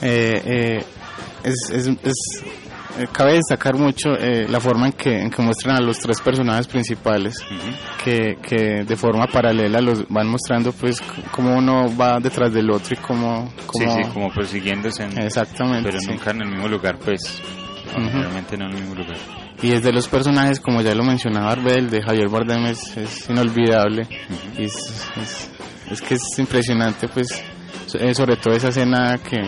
[0.03, 0.85] Eh, eh,
[1.45, 2.45] es, es, es-
[2.99, 6.21] eh, cabe destacar mucho eh, la forma en que, en que muestran a los tres
[6.21, 7.37] personajes principales
[8.05, 12.95] que, que de forma paralela los van mostrando pues cómo uno va detrás del otro
[12.95, 16.09] y cómo, Sí, cómo sí, como persiguiéndose, en- exactamente pero sí.
[16.09, 17.41] nunca en el mismo lugar, pues.
[17.95, 19.17] Realmente no en el mismo lugar.
[19.63, 24.07] Y desde los personajes como ya lo mencionaba Arbel de Javier Bardem es, es inolvidable.
[24.59, 24.75] Y es,
[25.21, 25.51] es,
[25.91, 27.43] es que es impresionante pues
[27.95, 29.39] eh, sobre todo esa escena que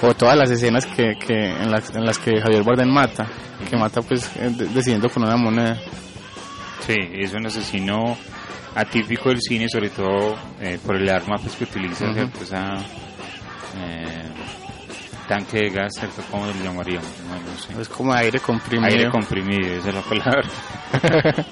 [0.00, 3.26] o todas las escenas que, que en, las, en las que Javier Bardem mata
[3.68, 5.76] que mata pues eh, de- decidiendo con una moneda.
[6.86, 8.16] Sí, es un asesino
[8.76, 12.06] atípico del cine, sobre todo eh, por el arma pues, que utiliza.
[12.40, 12.76] Esa
[13.76, 14.22] eh,
[15.28, 16.22] tanque de gas, ¿cierto?
[16.30, 17.06] ¿Cómo lo llamaríamos?
[17.28, 17.80] No, no sé.
[17.80, 20.48] es como aire comprimido Aire comprimido, esa es la palabra.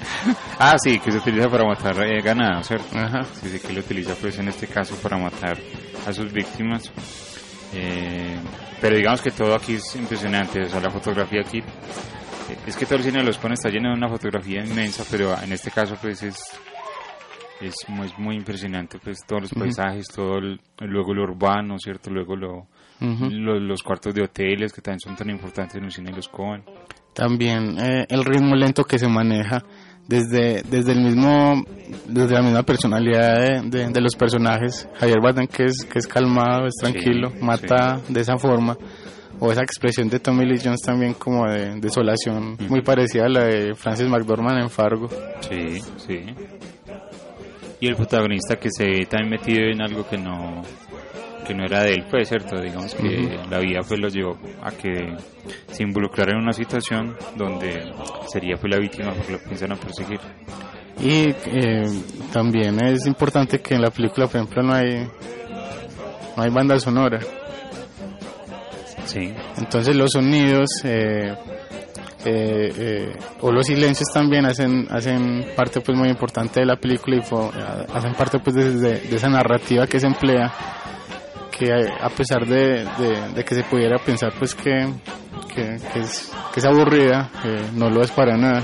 [0.59, 2.97] ah, sí, que se utiliza para matar eh, ganado, ¿cierto?
[2.97, 3.23] Ajá.
[3.23, 5.57] Sí, sí, que lo utiliza pues en este caso para matar
[6.05, 6.91] a sus víctimas.
[7.73, 8.37] Eh,
[8.81, 12.85] pero digamos que todo aquí es impresionante, o sea, la fotografía aquí, eh, es que
[12.85, 15.71] todo el cine de los Coen está lleno de una fotografía inmensa, pero en este
[15.71, 16.39] caso pues es
[17.59, 22.11] es muy, muy impresionante, pues todos los paisajes, todo el- luego lo urbano, ¿cierto?
[22.11, 22.67] Luego lo,
[22.99, 23.29] Ujú.
[23.29, 26.27] lo- los cuartos de hoteles que también son tan importantes en el cine de los
[26.27, 26.63] Coen.
[27.13, 29.63] También eh, el ritmo lento que se maneja
[30.07, 31.63] desde, desde el mismo,
[32.07, 34.87] desde la misma personalidad de, de, los personajes.
[34.95, 38.77] Javier Bardem que es, que es calmado, es tranquilo, mata de esa forma.
[39.39, 43.43] O esa expresión de Tommy Lee Jones también como de desolación, muy parecida a la
[43.45, 45.07] de Francis McDormand en Fargo.
[45.41, 46.21] Sí, sí.
[47.79, 50.63] Y el protagonista que se ve también metido en algo que no
[51.47, 54.71] que no era de él, pues cierto, digamos que la vida pues lo llevó a
[54.71, 55.15] que
[55.71, 57.91] se involucrara en una situación donde
[58.27, 60.19] sería pues la víctima porque lo piensan a perseguir.
[60.99, 61.83] Y eh,
[62.33, 65.07] también es importante que en la película, por ejemplo, no hay
[66.35, 67.19] no hay banda sonora.
[69.05, 69.33] Sí.
[69.57, 71.33] Entonces los sonidos eh,
[72.25, 77.15] eh, eh, o los silencios también hacen hacen parte pues muy importante de la película
[77.15, 77.51] y fo,
[77.93, 80.51] hacen parte pues de, de, de, esa narrativa que se emplea
[81.57, 82.85] que a pesar de,
[83.33, 84.87] de que se pudiera pensar pues que,
[85.53, 87.29] que, que, es, que es aburrida
[87.73, 88.61] no lo es para nada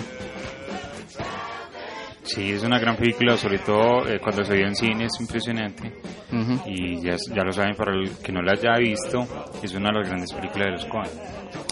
[2.24, 5.94] Sí, es una gran película, sobre todo eh, cuando se vio en cine, es impresionante.
[6.32, 6.62] Uh -huh.
[6.66, 9.28] Y ya, ya, lo saben, para el que no la haya visto,
[9.62, 11.10] es una de las grandes películas de los Coen.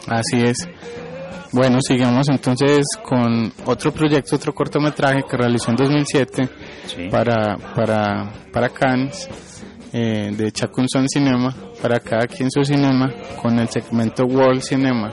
[0.07, 0.57] Así es.
[1.53, 6.49] Bueno, sigamos entonces con otro proyecto, otro cortometraje que realizó en 2007
[6.85, 7.07] sí.
[7.09, 9.29] para, para, para Cannes,
[9.93, 15.11] eh, de Chacunson Cinema, para cada quien su cinema, con el segmento World Cinema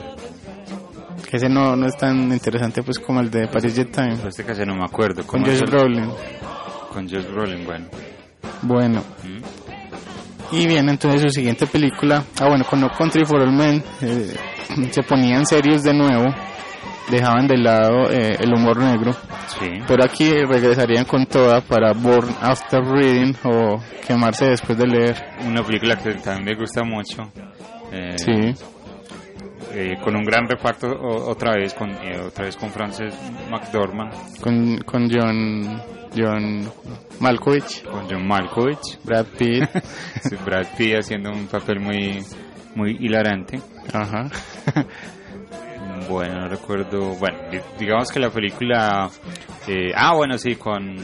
[1.29, 4.15] que ese no, no es tan interesante pues como el de Paris Jet Time.
[4.15, 5.25] Pues este casi no me acuerdo.
[5.27, 6.09] Con Josh Brolin.
[6.91, 7.85] Con Josh Brolin, bueno.
[8.63, 9.03] Bueno.
[9.23, 10.55] ¿Mm?
[10.55, 14.33] Y bien, entonces su siguiente película, ah bueno, con No Country for All Men, eh,
[14.91, 16.25] se ponían serios de nuevo,
[17.11, 19.15] dejaban de lado eh, el humor negro,
[19.57, 19.69] sí.
[19.87, 25.15] pero aquí regresarían con toda para Born After Reading o Quemarse después de leer.
[25.45, 27.31] Una película que también me gusta mucho.
[27.91, 28.65] Eh, sí.
[29.73, 33.13] eh, con un gran reparto o, otra vez con eh, otra vez con Frances
[33.49, 34.13] McDormand.
[34.41, 35.81] Con, con John
[36.15, 36.71] John
[37.19, 37.83] Malkovich.
[37.83, 38.99] Con John Malkovich.
[39.03, 39.69] Brad Pitt.
[40.21, 42.23] Sí, Brad Pitt haciendo un papel muy
[42.75, 43.59] muy hilarante.
[43.93, 44.29] Ajá
[46.07, 47.37] bueno no recuerdo bueno
[47.79, 49.09] digamos que la película
[49.67, 50.95] eh, ah bueno sí con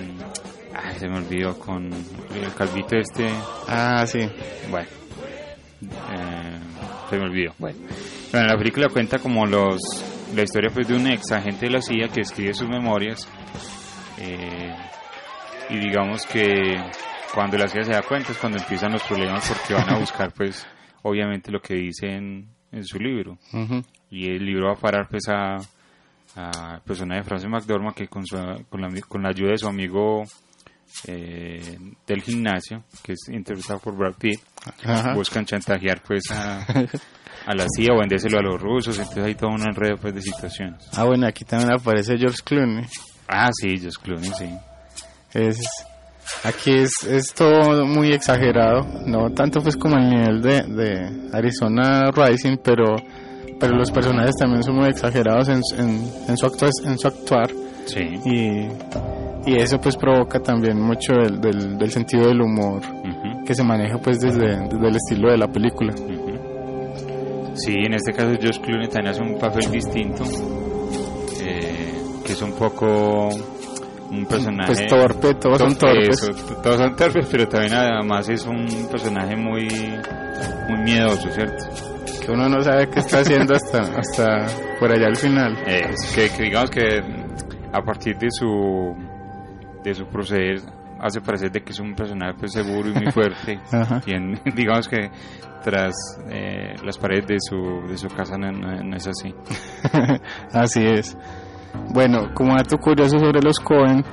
[0.73, 3.29] ay, se me olvidó con el calvito este.
[3.67, 4.19] Ah sí.
[4.69, 4.87] Bueno
[7.09, 7.53] se me olvidó.
[7.57, 7.77] Bueno.
[8.31, 9.79] Bueno, la película cuenta como los
[10.35, 13.29] la historia pues de un ex agente de la CIA que escribe sus memorias
[14.19, 14.75] eh,
[15.69, 16.75] y digamos que
[17.33, 20.33] cuando la CIA se da cuenta es cuando empiezan los problemas porque van a buscar
[20.33, 20.65] pues
[21.03, 23.37] obviamente lo que dice en, en su libro.
[23.53, 23.85] Uh -huh.
[24.09, 25.57] Y el libro va a parar pues a,
[26.35, 28.35] a persona de Francis McDormand que con, su,
[28.69, 30.23] con, la, con la ayuda de su amigo
[31.07, 34.39] eh, del gimnasio que es interpretado por Brad Pitt
[34.83, 35.13] Ajá.
[35.13, 36.59] buscan chantajear pues a,
[37.45, 40.21] a la CIA o vendérselo a los rusos entonces hay todo un enredo pues de
[40.21, 40.87] situaciones.
[40.93, 42.85] Ah bueno aquí también aparece George Clooney.
[43.27, 44.49] Ah sí George Clooney sí.
[45.33, 45.59] Es
[46.43, 52.09] aquí es, es todo muy exagerado no tanto pues como el nivel de, de Arizona
[52.11, 52.95] Rising pero
[53.59, 57.49] pero los personajes también son muy exagerados en, en, en su, actu en su actuar
[57.85, 58.67] sí y
[59.47, 63.43] y eso pues provoca también mucho del, del, del sentido del humor uh -huh.
[63.45, 65.93] que se maneja pues desde, desde el estilo de la película.
[65.95, 67.51] Uh -huh.
[67.53, 70.23] Sí, en este caso Josh Clooney también hace un papel distinto,
[71.41, 71.93] eh,
[72.25, 73.29] que es un poco
[74.11, 74.73] un personaje...
[74.73, 76.09] Pues torpe, todos son torpes.
[76.23, 76.31] Eso,
[76.63, 79.67] todos son torpes, pero también además es un personaje muy,
[80.69, 81.65] muy miedoso, ¿cierto?
[82.25, 84.47] Que uno no sabe qué está haciendo hasta, hasta
[84.79, 85.57] por allá al final.
[85.67, 86.99] Es que, que digamos que
[87.71, 88.95] a partir de su
[89.83, 90.61] de su proceder
[90.99, 93.59] hace parecer de que es un personaje pues, seguro y muy fuerte.
[94.05, 95.09] Y en, digamos que
[95.63, 95.93] tras
[96.29, 99.33] eh, las paredes de su, de su casa no, no, no es así.
[100.51, 101.17] Así es.
[101.93, 104.03] Bueno como dato curioso sobre los Cohen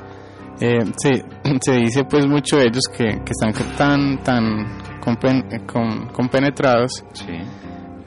[0.61, 1.25] eh, se,
[1.61, 7.39] se dice pues mucho de ellos que, que están tan tan compen, con, compenetrados sí.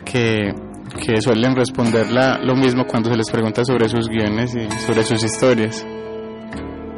[0.05, 0.53] Que
[1.03, 5.03] que suelen responder la, lo mismo cuando se les pregunta sobre sus guiones y sobre
[5.03, 5.85] sus historias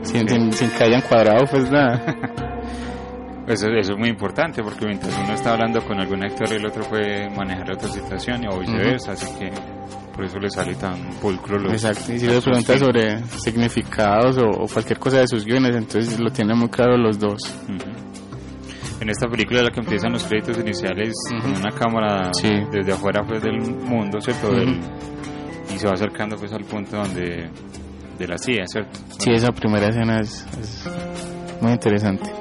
[0.01, 2.03] sin, sin, sin, que hayan cuadrado pues nada.
[3.47, 6.83] Eso, eso, es muy importante porque mientras uno está hablando con algún actor el otro
[6.83, 9.23] puede manejar otra situación o viceversa, uh -huh.
[9.23, 9.51] así que
[10.13, 14.49] por eso le sale tan pulcro los Exacto, y si le pregunta sobre significados o,
[14.49, 17.39] o, cualquier cosa de sus guiones, entonces lo tienen muy claro los dos.
[17.69, 18.16] Uh -huh.
[18.99, 21.41] En esta película la que empiezan los créditos iniciales uh -huh.
[21.41, 22.49] con una cámara sí.
[22.71, 24.51] desde afuera pues del mundo, ¿cierto?
[24.51, 24.79] Del,
[25.73, 27.49] y se va acercando pues al punto donde
[28.17, 28.99] de la CIA, ¿cierto?
[29.19, 30.89] Sí, esa primera escena es, es,
[31.61, 32.31] muy interesante.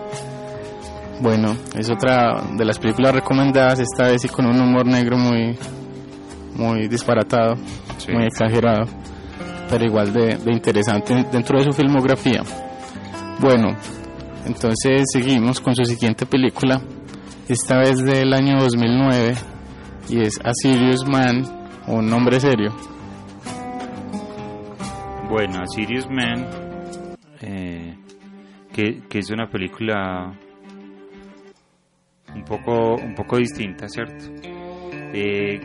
[1.20, 5.59] Bueno, es otra de las películas recomendadas, esta vez y con un humor negro muy,
[6.54, 7.57] muy disparatado,
[7.98, 8.12] sí.
[8.12, 8.84] muy exagerado.
[9.68, 12.42] pero igual de, de interesante dentro de su filmografía.
[13.40, 13.76] Bueno,
[14.47, 16.80] entonces seguimos con su siguiente película,
[17.49, 19.34] esta vez del año 2009,
[20.09, 20.53] y es A
[21.11, 21.44] Man,
[21.88, 22.72] un nombre serio.
[25.28, 26.47] Bueno, A Man,
[27.42, 27.97] eh,
[28.72, 30.32] que, que es una película
[32.34, 34.26] un poco, un poco distinta, ¿cierto?
[35.12, 35.61] Eh,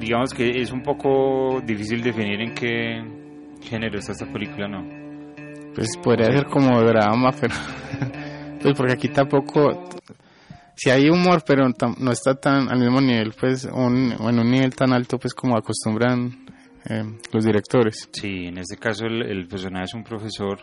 [0.00, 3.02] digamos que es un poco difícil definir en qué
[3.62, 4.95] género está esta película, ¿no?
[5.76, 7.54] Pues podría ser como drama, pero
[8.62, 9.90] pues porque aquí tampoco
[10.74, 11.68] si hay humor, pero
[11.98, 15.54] no está tan al mismo nivel, pues un, en un nivel tan alto, pues como
[15.54, 16.46] acostumbran
[16.88, 18.08] eh, los directores.
[18.10, 20.58] Sí, en este caso el, el personaje es un profesor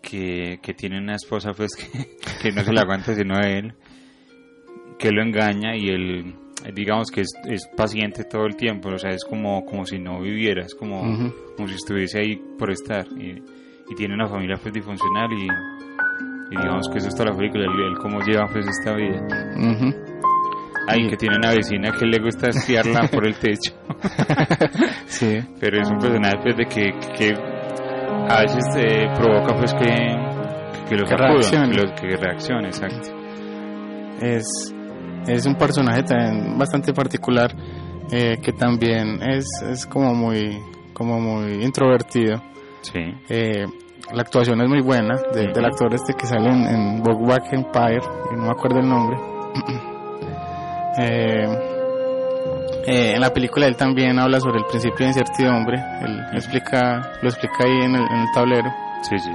[0.00, 3.74] que, que, tiene una esposa, pues que, que no se la aguanta sino a él,
[4.96, 6.34] que lo engaña y él
[6.72, 10.20] digamos que es, es, paciente todo el tiempo, o sea, es como, como si no
[10.20, 11.34] viviera, es como, uh -huh.
[11.56, 13.06] como si estuviese ahí por estar.
[13.20, 13.42] Y,
[13.88, 17.98] y, tiene una familia pues disfuncional y, y digamos que eso está la película, él
[18.00, 19.20] cómo lleva pues esta vida.
[19.56, 19.94] Uh -huh.
[20.86, 23.72] Ay, que tiene una vecina que le gusta espiarla por el techo.
[25.06, 25.38] sí.
[25.58, 27.32] Pero es un personaje pues de que, que
[28.28, 31.70] a veces eh, provoca pues que, que lo que reaccione.
[31.70, 33.10] Que, lo, que reaccione, exacto.
[34.20, 34.74] Es
[35.26, 37.54] es un personaje también bastante particular
[38.10, 40.58] eh, que también es, es como muy
[40.92, 42.42] como muy introvertido
[42.84, 43.64] sí eh,
[44.12, 48.02] la actuación es muy buena de, del actor este que sale en, en Boardwalk Empire
[48.36, 49.18] no me acuerdo el nombre
[50.98, 51.48] eh,
[52.86, 57.64] en la película él también habla sobre el principio de incertidumbre él explica lo explica
[57.64, 58.70] ahí en el, en el tablero
[59.02, 59.30] sí sí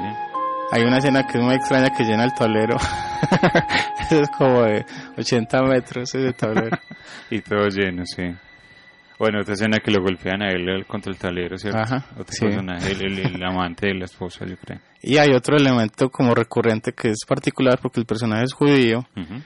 [0.72, 2.78] hay una escena que es muy extraña que llena el tablero.
[4.00, 4.86] Eso es como de
[5.18, 6.78] 80 metros ese tablero.
[7.32, 8.24] y todo lleno, sí.
[9.20, 11.78] Bueno, otra escena que lo golpean a él contra el tablero, ¿cierto?
[11.78, 12.46] Ajá, Otro sí.
[12.46, 14.80] personaje, el, el, el, amante de la esposa, yo creo.
[15.02, 19.00] Y hay otro elemento como recurrente que es particular porque el personaje es judío.
[19.18, 19.44] Uh -huh.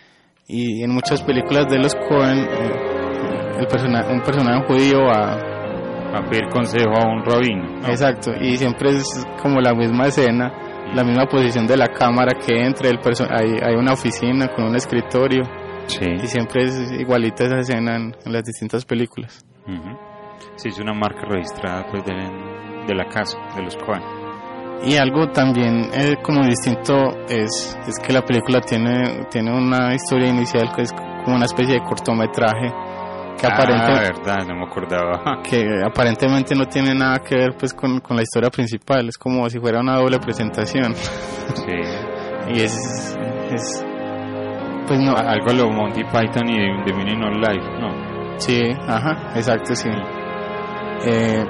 [0.47, 5.39] Y en muchas películas de los Cohen, eh, el persona un personaje judío a,
[6.17, 7.80] a pedir consejo a un rabino.
[7.82, 7.88] ¿no?
[7.88, 10.53] Exacto, y siempre es como la misma escena
[10.93, 12.99] la misma posición de la cámara que entre el
[13.32, 15.41] hay, hay una oficina con un escritorio
[15.88, 16.05] sí.
[16.05, 19.97] y siempre es igualita esa escena en, en las distintas películas uh -huh.
[20.55, 22.16] sí es una marca registrada pues de,
[22.88, 24.24] de la casa de los Cohen
[24.86, 26.93] y algo también eh, como distinto
[27.30, 31.76] es, es que la película tiene, tiene una historia inicial que es como una especie
[31.76, 32.68] de cortometraje
[33.39, 35.41] que, ah, aparente, verdad, no me acordaba.
[35.49, 39.49] que aparentemente no tiene nada que ver pues con, con, la historia principal, es como
[39.49, 40.93] si fuera una doble presentación.
[40.95, 41.74] Sí.
[42.53, 43.18] y es,
[43.51, 43.86] es
[44.86, 48.12] pues no, algo lo Monty Python y The Meaning of Life, ¿no?
[48.38, 49.89] Sí, ajá, exacto, sí.
[51.05, 51.45] Eh,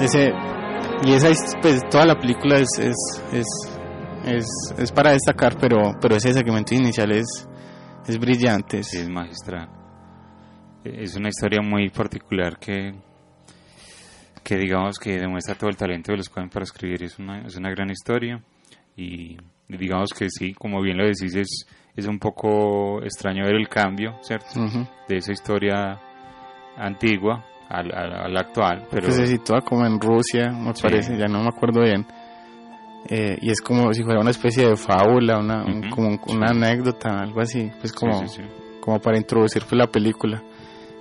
[0.00, 0.32] ese
[1.04, 1.28] y esa
[1.62, 3.46] pues toda la película es es, es
[4.24, 4.46] es,
[4.78, 7.48] es para destacar, pero pero ese segmento inicial es
[8.06, 8.82] es brillante.
[8.82, 9.80] Sí, es magistral
[10.84, 12.94] es una historia muy particular que
[14.42, 17.56] que digamos que demuestra todo el talento de los Cohen para escribir es una, es
[17.56, 18.42] una gran historia
[18.96, 19.36] y
[19.68, 21.66] digamos que sí, como bien lo decís es,
[21.96, 24.48] es un poco extraño ver el cambio, ¿cierto?
[24.56, 24.88] Uh -huh.
[25.08, 26.00] De esa historia
[26.76, 28.86] antigua al, al, al actual.
[28.90, 29.06] Pero...
[29.06, 30.82] Que se sitúa como en Rusia, me sí.
[30.82, 32.06] parece, ya no me acuerdo bien.
[33.08, 35.82] Eh, y es como si fuera una especie de fábula, una, uh -huh.
[35.82, 36.56] un, como una sí.
[36.56, 38.42] anécdota, algo así, pues como, sí,
[38.80, 40.42] como para introducir pues, la película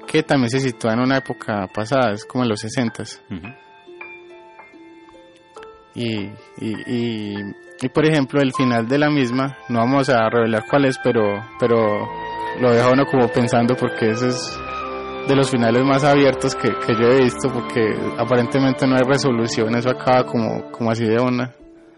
[0.09, 3.55] que también se sitúa en una época pasada, es como en los 60 uh -huh.
[5.93, 7.35] y, y, y,
[7.81, 11.41] y, por ejemplo el final de la misma, no vamos a revelar cuál es, pero,
[11.59, 12.07] pero
[12.59, 14.59] lo deja uno como pensando porque ese es
[15.27, 19.75] de los finales más abiertos que, que yo he visto porque aparentemente no hay resolución,
[19.75, 21.53] eso acaba como, como así de una.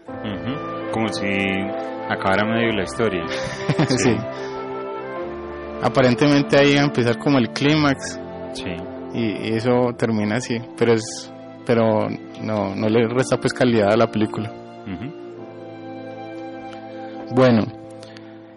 [0.06, 0.90] Uh -huh.
[0.92, 1.26] Como si
[2.08, 3.24] acabara medio la historia.
[3.88, 3.96] sí.
[3.98, 4.16] sí
[5.82, 8.20] aparentemente ahí va a empezar como el clímax
[8.52, 8.70] sí.
[9.14, 11.32] y, y, eso termina así pero es
[11.66, 12.08] pero
[12.40, 15.21] no no le resta pues calidad a la película uh -huh.
[17.30, 17.64] Bueno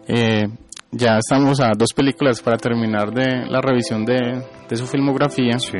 [0.07, 0.47] eh,
[0.91, 5.77] ya estamos a dos películas para terminar de la revisión de, de su filmografía sí.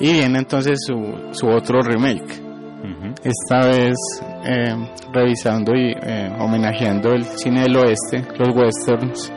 [0.00, 0.94] y viene entonces su,
[1.32, 3.14] su otro remake uh -huh.
[3.22, 3.96] esta vez
[4.44, 4.74] eh,
[5.12, 9.32] revisando y eh, homenajeando el cine del oeste los westerns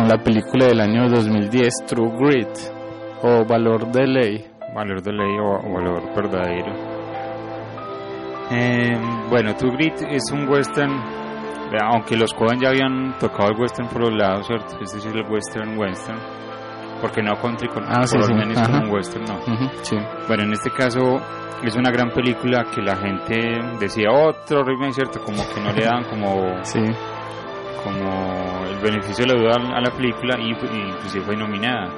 [0.00, 2.48] con la película del año 2010 True Grit
[3.22, 4.44] o Valor de Ley.
[4.74, 6.72] Valor de Ley o, o Valor Verdadero.
[8.50, 10.92] Eh, bueno, True Grit es un western,
[11.78, 14.78] aunque los Cohen ya habían tocado el western por los lados, ¿cierto?
[14.80, 16.18] Es decir, el western western.
[17.00, 19.36] porque no country con Ah, sí, sí, es como un western, no.
[19.38, 19.96] Ujú, sí.
[20.28, 21.00] Bueno, en este caso
[21.62, 23.38] es una gran película que la gente
[23.80, 25.20] decía otro remake, ¿cierto?
[25.24, 26.80] Como que no le daban como, Sí.
[27.84, 31.88] como el beneficio de la duda a la película y, y inclusive fue nominada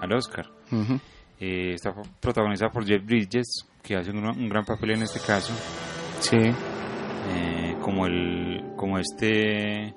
[0.00, 0.46] al Oscar.
[1.38, 5.52] Eh, está protagonizada por Jeff Bridges, que hace un, un gran papel en este caso,
[6.20, 6.36] Sí.
[7.30, 9.94] Eh, como el como este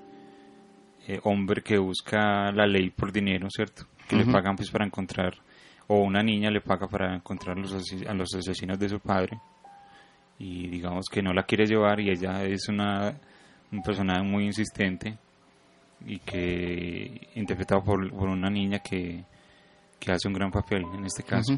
[1.08, 3.86] eh, hombre que busca la ley por dinero, ¿cierto?
[4.08, 5.36] Que le pagan pues para encontrar,
[5.88, 7.74] o una niña le paga para encontrar los
[8.08, 9.40] a los asesinos de su padre
[10.40, 13.14] y digamos que no la quiere llevar y ella es una
[13.72, 15.18] un personaje muy insistente
[16.06, 19.24] y que interpretado por, por una niña que,
[20.00, 21.56] que hace un gran papel en este caso.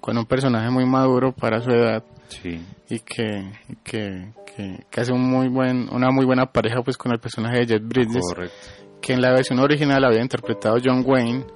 [0.00, 2.60] Con un personaje muy maduro para su edad Sí,
[2.90, 6.96] y que, y que, que, que hace un muy buen, una muy buena pareja pues
[6.96, 8.56] con el personaje de Jet Bridges, correcto.
[9.00, 11.46] que en la versión original había interpretado John Wayne,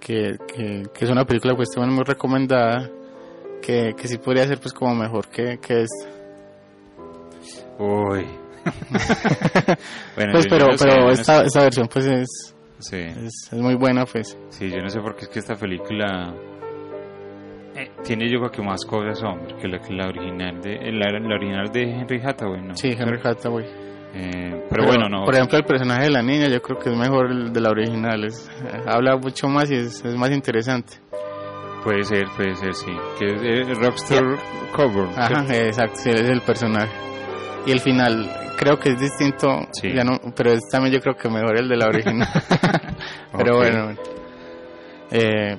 [0.00, 2.90] que, que, que es una película pues también muy recomendada,
[3.62, 6.08] que, que sí podría ser pues como mejor que, que esta.
[7.78, 8.26] Uy.
[10.16, 13.58] bueno, Pues pero, no sé, pero no esta, esta versión pues es, Sí, es, es
[13.58, 14.36] muy buena pues.
[14.50, 16.34] sí, yo no sé por qué es que esta película
[17.76, 21.18] eh, tiene yo creo que más cosas, hombre, que la, que la original de la,
[21.18, 22.76] la original de Henry Hathaway, ¿no?
[22.76, 23.64] Sí, Henry Hathaway.
[24.16, 25.24] Eh, pero, bueno, no.
[25.24, 27.70] Por ejemplo, el personaje de la niña yo creo que es mejor el de la
[27.70, 28.24] original.
[28.24, 30.94] Es, eh, habla mucho más y es, es más interesante.
[31.82, 32.92] Puede ser, puede ser, sí.
[33.18, 34.22] Que es eh, Rockstar
[34.74, 35.10] Coburn.
[35.16, 36.92] Ajá, exacto, sí, es el personaje.
[37.66, 39.92] Y el final creo que es distinto, Sí.
[39.92, 42.28] ya no, pero es también yo creo que mejor el de la original.
[43.36, 43.94] pero bueno.
[45.10, 45.58] Eh,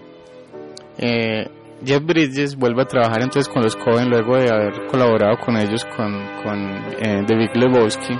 [0.98, 1.46] eh,
[1.84, 5.84] Jeff Bridges vuelve a trabajar entonces con los Cohen luego de haber colaborado con ellos
[5.96, 6.14] con,
[6.44, 6.60] con
[7.02, 8.14] eh, The Big Lebowski.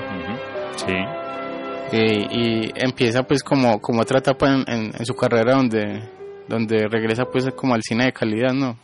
[1.92, 6.02] Sí, y empieza pues como, como otra etapa en, en- en su carrera donde,
[6.48, 8.76] donde regresa pues como al cine de calidad, ¿no?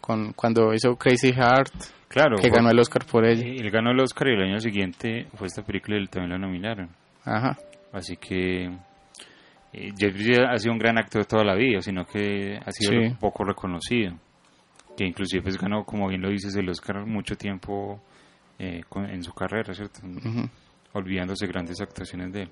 [0.00, 1.72] Con, cuando hizo Crazy Heart,
[2.08, 2.36] claro.
[2.38, 3.44] que ganó el Oscar por ella.
[3.46, 6.38] Él ganó el Oscar y el año siguiente fue esta película y él también lo
[6.46, 6.88] nominaron.
[7.24, 7.56] Ajá.
[7.92, 8.70] Así que
[9.96, 13.14] Jeff Bridges ha sido un gran actor toda la vida, sino que ha sido Sí.
[13.20, 14.14] poco reconocido.
[14.96, 18.00] Que inclusive pues ganó, como bien lo dices, el Oscar mucho tiempo
[18.58, 20.00] eh, con- en su carrera, ¿cierto?
[20.92, 22.50] Olvidándose grandes actuaciones de él.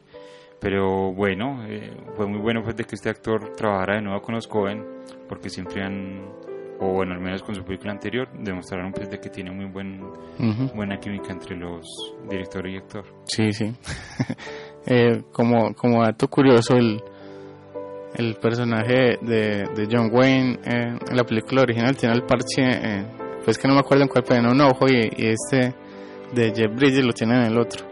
[0.60, 4.34] Pero bueno, eh, fue muy bueno pues de que este actor trabajara de nuevo con
[4.34, 4.84] los Cohen,
[5.28, 6.24] porque siempre han,
[6.80, 10.02] o bueno, al menos con su película anterior, demostraron pues de que tiene muy buen,
[10.02, 10.72] Ujú.
[10.74, 11.84] buena química entre los
[12.28, 13.04] director y actor.
[13.24, 13.72] Sí, sí.
[14.84, 17.00] Eh, como, como dato curioso, el,
[18.14, 23.06] el personaje de, de John Wayne eh, en la película original tiene el parche, eh,
[23.44, 25.74] pues que no me acuerdo en cuál, pero en un ojo y, y este
[26.32, 27.86] de Jeff Bridges lo tiene en el otro.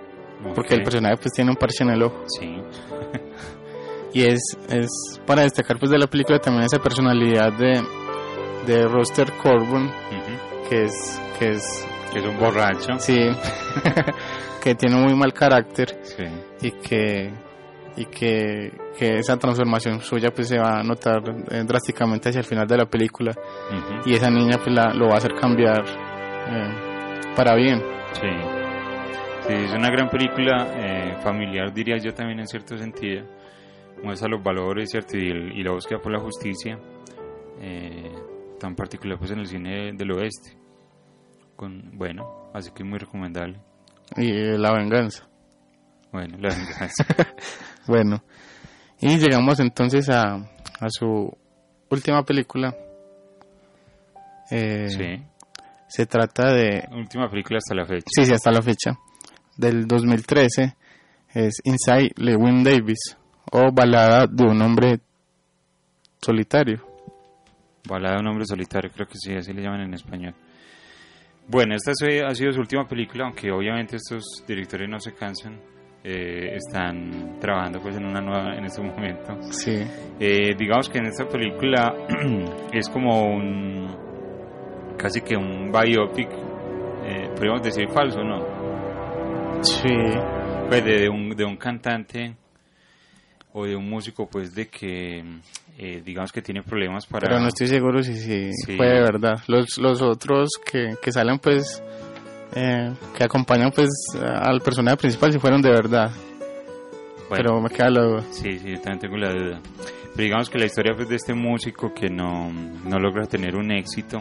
[0.54, 2.24] Porque el personaje pues tiene un parche en el ojo.
[2.26, 2.56] Sí,
[4.12, 4.88] Y es, es
[5.24, 7.80] para destacar pues de la película también esa personalidad de,
[8.66, 9.88] de Roster Corbin,
[10.68, 12.98] que es, que es, que es un borracho.
[12.98, 13.16] sí,
[14.62, 16.24] que tiene muy mal carácter Sí.
[16.60, 17.32] y que,
[17.96, 22.44] y que, que esa transformación suya pues se va a notar eh, drásticamente hacia el
[22.46, 25.84] final de la película ujú, y esa niña pues la, lo va a hacer cambiar
[25.86, 27.82] eh, para bien.
[28.12, 28.28] Sí.
[29.46, 33.24] Sí, es una gran película eh, familiar, diría yo también en cierto sentido.
[34.02, 35.16] Muestra los valores, ¿cierto?
[35.18, 36.78] Y, el- y la búsqueda por la justicia,
[37.60, 38.12] eh,
[38.58, 40.56] tan particular pues en el cine del oeste.
[41.56, 43.58] Con, bueno, así que muy recomendable.
[44.16, 45.26] Y eh, la venganza.
[46.12, 47.04] Bueno, venganza.
[47.86, 48.22] Bueno,
[49.00, 51.36] y llegamos entonces a, a su
[51.88, 52.74] última película.
[54.50, 55.26] Eh, sí.
[55.88, 58.06] Se trata de, Última película hasta la fecha.
[58.06, 58.92] sí, sí, hasta la fecha,
[59.56, 60.76] del 2013,
[61.34, 63.16] es Inside Lewin Davis,
[63.50, 65.00] o Balada de un hombre
[66.20, 66.86] solitario.
[67.88, 70.34] Balada de un hombre solitario, creo que sí, así le llaman en español.
[71.48, 75.58] Bueno, esta ha sido su última película, aunque obviamente estos directores no se cansan.
[76.02, 79.36] Eh, están trabajando pues en una nueva en este momento.
[79.52, 79.76] Sí,
[80.18, 81.94] Eh, digamos que en esta película
[82.72, 83.96] es como un
[84.96, 86.28] casi que un biopic,
[87.04, 88.60] eh, podríamos decir falso, ¿no?
[89.62, 89.88] sí,
[90.68, 92.34] Pues de, de un, de un cantante
[93.52, 95.22] o de un músico pues de que
[95.78, 97.28] eh, digamos que tiene problemas para...
[97.28, 98.76] pero no estoy seguro si, si Sí.
[98.76, 99.38] fue de verdad.
[99.48, 101.82] Los, los otros que, que salen pues,
[102.54, 103.88] eh, que acompañan pues
[104.22, 106.10] al personaje principal si fueron de verdad,
[107.28, 108.22] Bueno, pero me queda la duda.
[108.30, 109.60] Sí, sí, yo también tengo la duda.
[110.14, 113.70] Pero digamos que la historia pues, de este músico que no, no logra tener un
[113.70, 114.18] éxito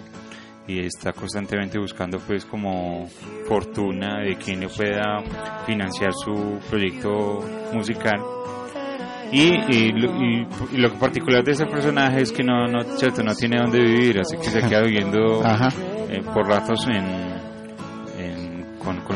[0.68, 3.08] y está constantemente buscando pues como
[3.48, 5.24] fortuna de quien le pueda
[5.66, 7.40] financiar su proyecto
[7.74, 8.22] musical
[9.32, 13.24] Y, y, lo- y- y lo particular de ese personaje es que no, no, cierto,
[13.24, 15.42] no tiene dónde vivir, así que se queda viviendo
[16.10, 17.29] eh, por ratos en,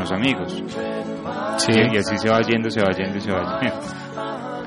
[0.04, 0.64] los amigos.
[1.58, 1.72] Sí.
[1.74, 3.76] Y, y así se va yendo, se va yendo se va yendo.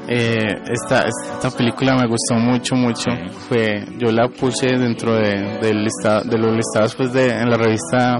[0.09, 3.11] Eh, esta, esta película me gustó mucho, mucho.
[3.49, 7.57] Fue, yo la puse dentro de, del lista- de los listados pues de, en la
[7.57, 8.19] revista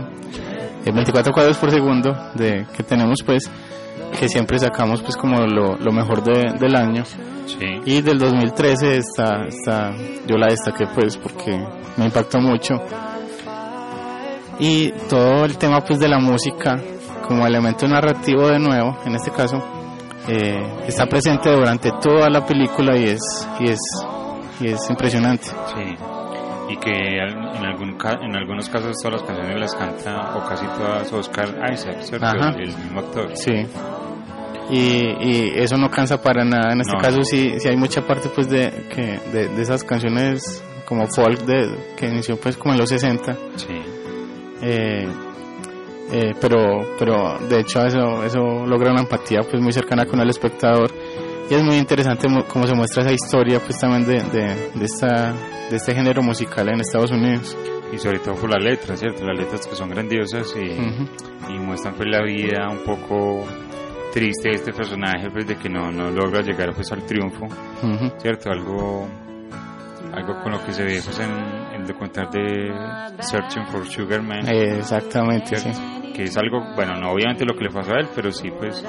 [0.85, 3.49] eh, 24 cuadros por segundo de, que tenemos pues,
[4.19, 7.05] que siempre sacamos pues como lo, lo mejor de- del año.
[7.05, 7.81] Sí.
[7.85, 9.93] Y del 2013 está, está,
[10.27, 11.57] yo la destaqué pues porque
[11.99, 12.75] me impactó mucho.
[14.59, 16.77] Y todo el tema pues de la música
[17.27, 19.63] como elemento narrativo de nuevo, en este caso,
[20.29, 23.81] eh, está presente durante toda la película y es, y es,
[24.61, 25.47] y es impresionante.
[25.47, 25.97] Sí.
[26.69, 31.13] Y que en, algún en algunos casos todas las canciones las canta, o casi todas,
[31.13, 32.27] Oscar Isaac, ¿cierto?
[32.27, 32.49] Ajá.
[32.57, 33.31] El, el mismo actor.
[33.37, 33.67] Sí.
[34.69, 34.79] Y,
[35.21, 36.73] y eso no cansa para nada.
[36.73, 36.99] En este No.
[37.01, 41.39] caso sí, sí hay mucha parte pues de, que, de, de esas canciones como folk
[41.43, 43.37] de, que inició pues como en los 60.
[43.55, 43.69] Sí.
[44.63, 45.07] Eh,
[46.13, 50.29] eh, pero pero de hecho eso eso logra una empatía pues muy cercana con el
[50.31, 50.91] espectador
[51.51, 55.33] y es muy interesante cómo se muestra esa historia pues también de, de, de esta
[55.71, 57.57] de este género musical en Estados Unidos
[57.93, 59.25] Y sobre todo por las letras, ¿cierto?
[59.25, 61.09] Las letras que son grandiosas y, Ujú.
[61.55, 63.45] y muestran pues la vida un poco
[64.13, 68.11] triste de este personaje, pues de que no, no logra llegar pues al triunfo, Ujú.
[68.19, 68.51] ¿cierto?
[68.51, 69.07] Algo
[70.13, 71.31] algo con lo que se ve pues en
[71.87, 74.49] el documental de Searching for Sugar Man.
[74.49, 75.71] Exactamente sí.
[76.15, 78.83] Que es algo, bueno, no obviamente lo que le pasó a él, pero sí pues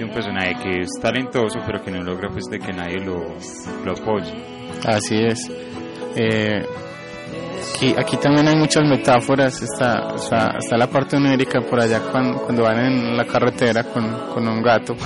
[0.00, 3.18] de un personaje que es talentoso, pero que no logra pues de que nadie lo,
[3.84, 4.32] lo apoye.
[4.86, 5.50] Así es.
[6.16, 6.64] Eh,
[7.74, 9.60] aquí, aquí también hay muchas metáforas.
[9.60, 14.10] Está, está, está la parte onírica por allá cuando, cuando van en la carretera con,
[14.32, 14.96] con un gato.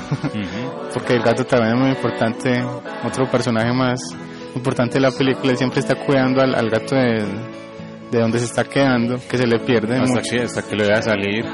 [0.94, 2.64] Porque el gato también es muy importante.
[3.04, 4.00] Otro personaje más
[4.54, 5.52] importante de la película.
[5.52, 7.24] Él siempre está cuidando al, al gato de,
[8.10, 9.96] de donde se está quedando, que se le pierde.
[9.96, 10.30] Hasta mucho.
[10.30, 11.44] que, hasta que lo vea salir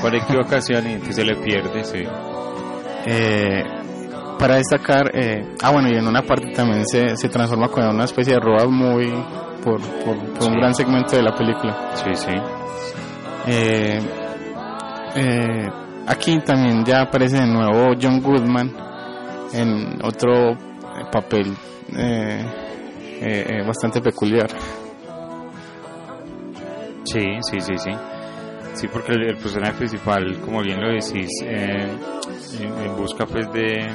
[0.00, 2.02] por equivocación y entonces se le pierde, sí.
[3.06, 3.62] Eh,
[4.38, 8.04] para destacar, eh, ah bueno, y en una parte también se, se transforma con una
[8.04, 9.12] especie de road movie
[9.62, 11.92] por, por, por un gran segmento de la película.
[11.94, 12.32] Sí, sí.
[13.48, 14.00] Eh,
[15.14, 15.68] eh,
[16.06, 18.74] aquí también ya aparece de nuevo John Goodman
[19.52, 20.56] en otro
[21.12, 21.56] papel
[21.96, 22.44] eh,
[23.20, 24.48] eh, eh, bastante peculiar.
[27.04, 27.90] Sí, sí, sí, sí.
[28.74, 31.88] Sí, porque el, el personaje principal, como bien lo decís, eh,
[32.60, 33.86] en, en busca pues de,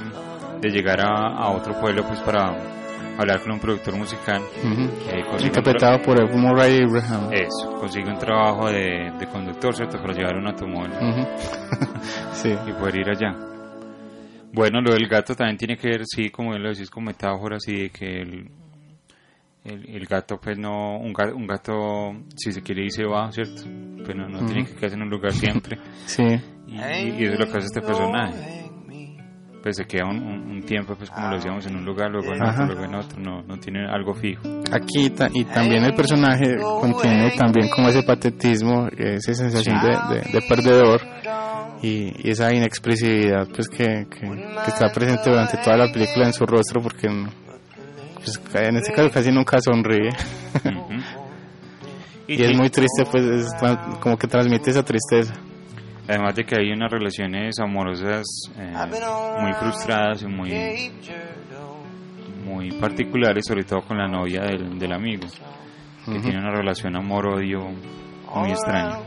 [0.59, 2.55] de llegar a, a otro pueblo pues para
[3.19, 4.41] hablar con un productor musical.
[4.63, 4.89] Un
[5.45, 7.29] Interpretado por Ed Murray Abraham.
[7.31, 10.01] Eso, consigue un trabajo de, de conductor, ¿cierto?
[10.01, 10.91] Para llevar un automóvil
[12.33, 12.55] sí.
[12.65, 13.35] y poder ir allá.
[14.53, 17.83] Bueno, lo del gato también tiene que ver, sí, como lo decís, con metáforas y
[17.83, 18.49] de que el,
[19.63, 21.73] el, el gato, pues no, un gato, un gato,
[22.35, 23.63] si se quiere ir se va, ¿cierto?
[24.03, 25.77] Pues no, no tiene que quedarse en un lugar siempre.
[26.05, 26.23] Sí.
[26.67, 28.69] Y, y eso es lo que hace este personaje.
[29.63, 32.33] Pues se queda un, un- un tiempo, pues como lo decíamos, en un lugar, luego
[32.33, 32.63] en Ajá.
[32.63, 34.41] otro, luego en otro, no, no tiene algo fijo.
[34.71, 40.31] Aquí ta- y también el personaje contiene también como ese patetismo, esa sensación de, de-
[40.31, 41.01] de perdedor
[41.81, 46.33] y, y esa inexpresividad pues que, que, que está presente durante toda la película en
[46.33, 47.07] su rostro porque
[48.15, 50.09] pues, en este caso casi nunca sonríe.
[52.27, 53.47] Y, es muy triste pues es
[53.99, 55.33] como que transmite esa tristeza.
[56.07, 58.25] Además de que hay unas relaciones amorosas
[58.57, 58.73] eh,
[59.41, 60.91] muy frustradas y muy,
[62.45, 65.27] muy particulares, sobre todo con la novia del, del amigo,
[66.05, 67.69] que tiene una relación amor-odio
[68.35, 68.99] muy extraña.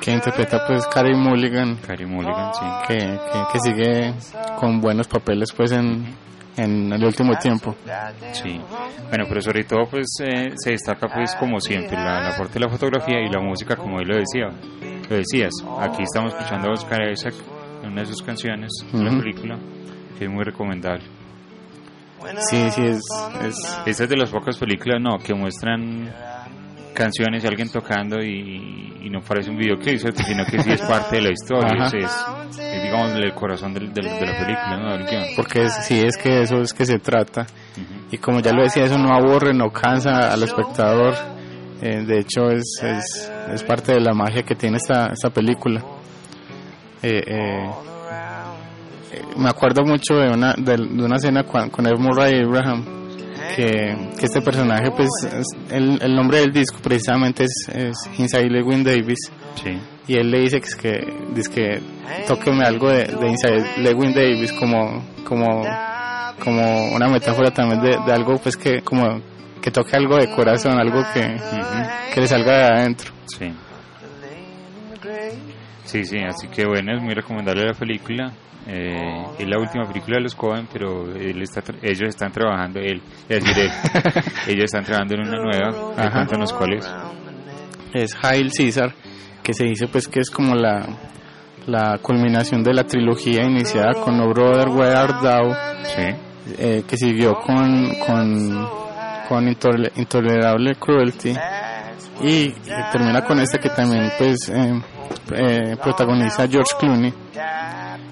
[0.00, 2.64] que interpreta pues Carey Mulligan Carey Mulligan, sí.
[2.86, 4.14] que, que, que sigue
[4.58, 6.06] con buenos papeles pues en,
[6.56, 7.74] en el último tiempo.
[8.32, 8.60] Sí.
[9.08, 12.60] Bueno, pero sobre todo pues eh, se destaca pues como siempre la, la parte de
[12.60, 14.48] la fotografía y la música como él lo decía.
[15.08, 17.34] Lo decías, aquí estamos escuchando a Oscar Isaac
[17.82, 19.20] en una de sus canciones de la Ujú.
[19.20, 19.56] película,
[20.18, 21.04] que es muy recomendable.
[22.50, 23.00] Sí, sí, es,
[23.42, 26.12] es Esta es de las pocas películas, no, que muestran
[26.98, 31.16] canciones y alguien tocando y, y no parece un videoclip, sino que sí es parte
[31.16, 34.92] de la historia, es, es, es, digamos el corazón del- del- de la película, ¿no?
[34.98, 35.24] del guion.
[35.36, 37.46] porque es- sí es que eso es que se trata.
[38.10, 41.14] Y como ya lo decía eso no aburre no cansa al espectador.
[41.80, 45.80] Eh, de hecho es, es, es parte de la magia que tiene esta, esta película.
[47.02, 47.70] Eh, eh,
[49.12, 52.84] eh, me acuerdo mucho de una de, de una escena con, con Ed Murray Abraham
[53.56, 58.48] que, que este personaje pues es- el, el nombre del disco precisamente es, es Inside
[58.50, 59.18] Lewin Davis
[59.62, 59.78] Sí.
[60.06, 61.80] y él le dice que, es que, dice que
[62.26, 65.64] tóqueme algo de, de Inside Lewin Davis como, como
[66.42, 69.20] como una metáfora también de, de algo pues que como
[69.60, 71.36] que toque algo de corazón, algo que,
[72.14, 73.10] que le salga de adentro.
[73.26, 73.52] Sí.
[75.88, 78.30] Sí, sí, así que bueno, es muy recomendable la película.
[78.66, 82.78] Eh, es la última película de los Cohen, pero él está tra- ellos están trabajando,
[82.80, 83.70] él, es decir, él,
[84.48, 85.92] ellos están trabajando en una nueva.
[85.96, 86.10] Ajá.
[86.12, 86.86] Cuéntanos cuál es.
[87.94, 88.94] Es Hail Caesar,
[89.42, 90.86] que se dice pues que es como la,
[91.66, 96.02] la culminación de la trilogía iniciada con No Brother Where Art Thou, Sí.
[96.58, 98.68] eh, que siguió con, con,
[99.28, 101.32] con Intole- Intolerable Cruelty
[102.20, 102.50] y
[102.92, 104.82] termina con esta que también pues eh,
[105.34, 107.12] eh, protagoniza George Clooney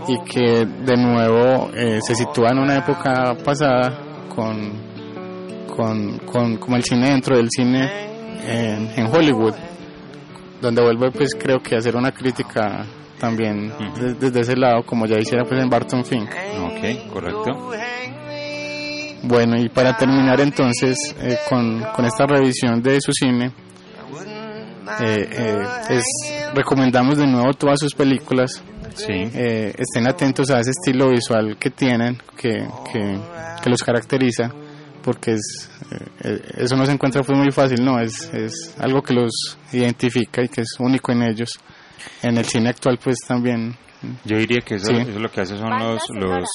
[0.09, 3.99] y que de nuevo eh, se sitúa en una época pasada
[4.35, 4.73] con,
[5.75, 7.91] con, con como el cine dentro del cine
[8.47, 9.55] en, en Hollywood
[10.61, 12.85] donde vuelve pues creo que a hacer una crítica
[13.19, 17.71] también de- desde ese lado como ya hiciera pues en Barton Fink Ok, correcto.
[19.23, 23.51] bueno, y para terminar entonces eh, con, con esta revisión de su cine,
[25.01, 28.63] eh, eh, es- recomendamos de nuevo todas sus películas.
[28.95, 29.13] Sí.
[29.13, 33.21] Eh, estén atentos a ese estilo visual que tienen, que, que,
[33.63, 34.51] que los caracteriza,
[35.03, 35.71] porque es,
[36.57, 40.49] eso no se encuentra pues muy fácil, no, es, es algo que los identifica y
[40.49, 41.51] que es único en ellos.
[42.23, 43.77] En el cine actual pues también,
[44.25, 44.97] Yo diría que eso, Sí.
[44.97, 46.49] eso lo que hace son los, los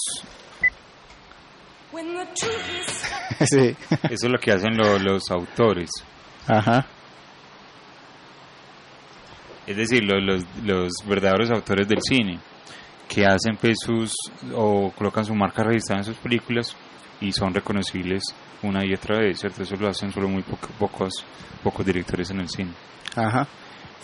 [3.46, 5.90] sí, eso es lo que hacen lo- los autores.
[6.48, 6.86] ajá,
[9.72, 12.40] Es decir, lo- los, los verdaderos autores del cine,
[13.08, 14.14] que hacen pues sus,
[14.56, 16.76] o colocan su marca registrada en sus películas
[17.20, 18.24] y son reconocibles
[18.64, 19.64] una y otra vez, ¿cierto?
[19.64, 21.26] Eso lo hacen solo muy poco- pocos,
[21.64, 22.72] pocos directores en el cine.
[23.16, 23.48] ajá.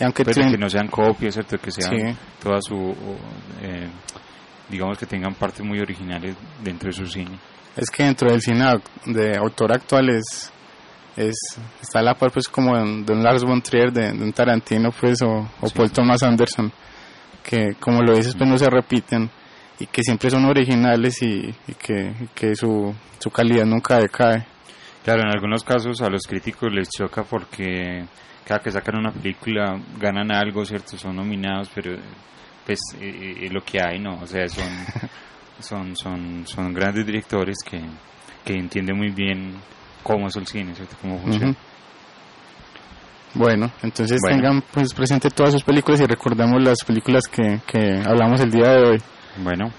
[0.00, 1.58] Y aunque Pero tienen- que no sean copias, ¿cierto?
[1.58, 2.16] Que sean Sí.
[2.40, 3.16] toda su, o,
[3.62, 3.88] eh,
[4.68, 7.36] digamos que tengan partes muy originales dentro de su cine.
[7.74, 8.64] Es que dentro del cine
[9.06, 10.52] de autor actual es,
[11.18, 11.36] es
[11.82, 14.22] está a la par pues como de, un- de un Lars von Trier, de, de
[14.24, 15.74] un Tarantino pues o, o Sí.
[15.76, 16.72] Paul Thomas Anderson,
[17.42, 19.28] que como lo dices pues no se repiten
[19.80, 24.46] y que siempre son originales y, y que, y que su, su calidad nunca decae.
[25.04, 28.04] Claro, en algunos casos a los críticos les choca porque
[28.44, 30.96] cada que sacan una película ganan algo, ¿cierto?
[30.98, 31.96] Son nominados, pero
[32.66, 34.18] pues eh, eh, lo que hay, ¿no?
[34.20, 34.64] O sea, son,
[35.60, 37.80] son, son, son grandes directores que,
[38.44, 39.54] que entienden muy bien
[40.08, 40.96] cómo es el cine, ¿cierto?
[41.02, 41.54] Cómo funciona.
[43.34, 44.36] Bueno, entonces Bueno.
[44.36, 48.70] tengan pues presente todas sus películas y recordemos las películas que, que hablamos el día
[48.70, 48.98] de hoy.
[49.42, 49.70] Bueno,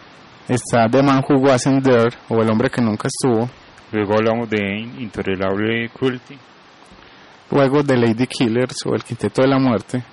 [0.48, 3.50] Está The Man Who Wasn't There o El Hombre que Nunca Estuvo.
[3.92, 6.38] luego hablamos de Intolerable Cruelty,
[7.52, 10.04] Luego The Lady Killers o El Quinteto de la Muerte.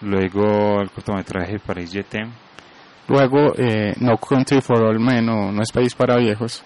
[0.00, 2.30] luego el cortometraje Paris Jetem,
[3.08, 6.62] Luego eh, No Country for All Men o No es País para Viejos.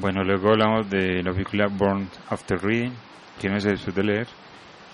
[0.00, 2.92] Bueno, luego hablamos de la película Born After Reading,
[3.40, 4.26] ¿quién es después de leer?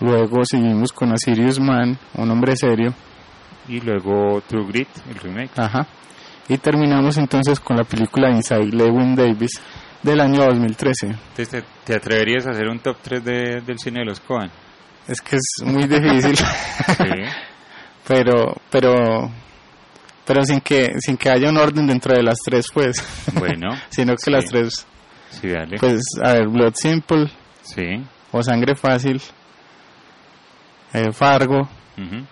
[0.01, 2.95] Luego seguimos con A Serious Man, Un Hombre Serio.
[3.69, 5.51] Y luego True Grit, el remake.
[5.59, 5.87] Ajá.
[6.49, 9.61] Y terminamos entonces con la película Inside Lewin Davis
[10.03, 11.07] del año 2013.
[11.07, 14.51] Entonces, ¿te, te atreverías a hacer un top 3 de, del cine de los Cohen?
[15.07, 16.37] Es que es muy difícil,
[16.97, 17.05] Sí.
[18.09, 19.31] pero pero
[20.27, 22.97] pero sin que sin que haya un orden dentro de las tres pues,
[23.35, 23.71] Bueno.
[23.91, 24.31] sino que sí.
[24.31, 24.87] las tres
[25.31, 25.79] Sí, dale.
[25.79, 27.31] pues a ver Blood Simple
[27.63, 28.05] sí.
[28.33, 29.21] o Sangre Fácil,
[30.93, 32.25] eh, Fargo ujú.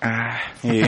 [0.00, 0.82] Ah, y-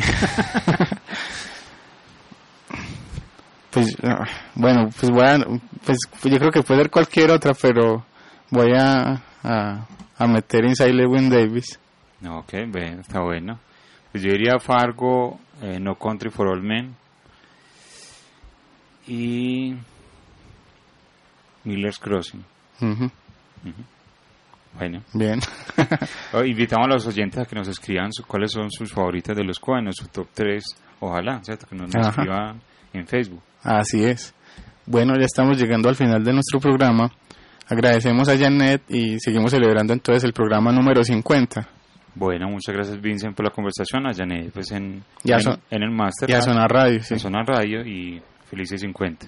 [3.70, 4.24] pues ah,
[4.54, 5.38] bueno, pues voy a,
[5.84, 8.04] pues yo creo que puede ser cualquier otra, pero
[8.50, 9.86] voy a, a,
[10.16, 11.78] a meter Inside Lewin Davis.
[12.20, 13.58] No, ok, bueno, está bueno.
[14.12, 16.96] Pues yo diría Fargo, eh, No Country for All Men
[19.06, 19.74] y
[21.64, 22.44] Miller's Crossing.
[24.78, 25.40] Bueno, Bien.
[26.32, 29.44] Oh, invitamos a los oyentes a que nos escriban su- cuáles son sus favoritas de
[29.44, 30.64] los o su top 3,
[31.00, 31.66] ojalá, ¿cierto?
[31.66, 32.60] Que nos, escriban
[32.92, 33.42] en Facebook.
[33.62, 34.34] Así es.
[34.84, 37.10] Bueno, ya estamos llegando al final de nuestro programa.
[37.68, 41.68] Agradecemos a Janet y seguimos celebrando entonces el programa número 50.
[42.14, 46.30] Bueno, muchas gracias Vincent por la conversación, a Janet pues en, en, el máster.
[46.30, 47.14] Y a Sonar Radio, sí.
[47.14, 49.26] en Zona Radio y felices 50.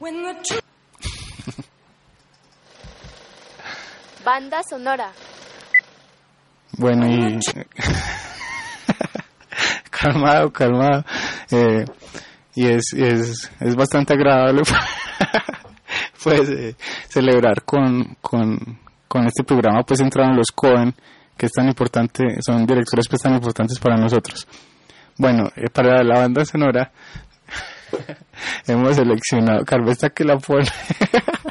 [4.24, 5.12] Banda sonora.
[6.78, 7.38] Bueno, y...
[9.90, 11.04] calmado, calmado.
[11.50, 11.84] Eh,
[12.54, 14.62] y es, y es, es bastante agradable
[16.22, 16.76] pues eh,
[17.08, 18.78] celebrar con, con,
[19.08, 20.94] con este programa pues entraron los Cohen
[21.36, 24.46] que es tan importante son directores pues tan importantes para nosotros
[25.16, 26.90] Bueno, eh, para la banda sonora
[28.66, 30.66] hemos seleccionado, Carlos está que la pone.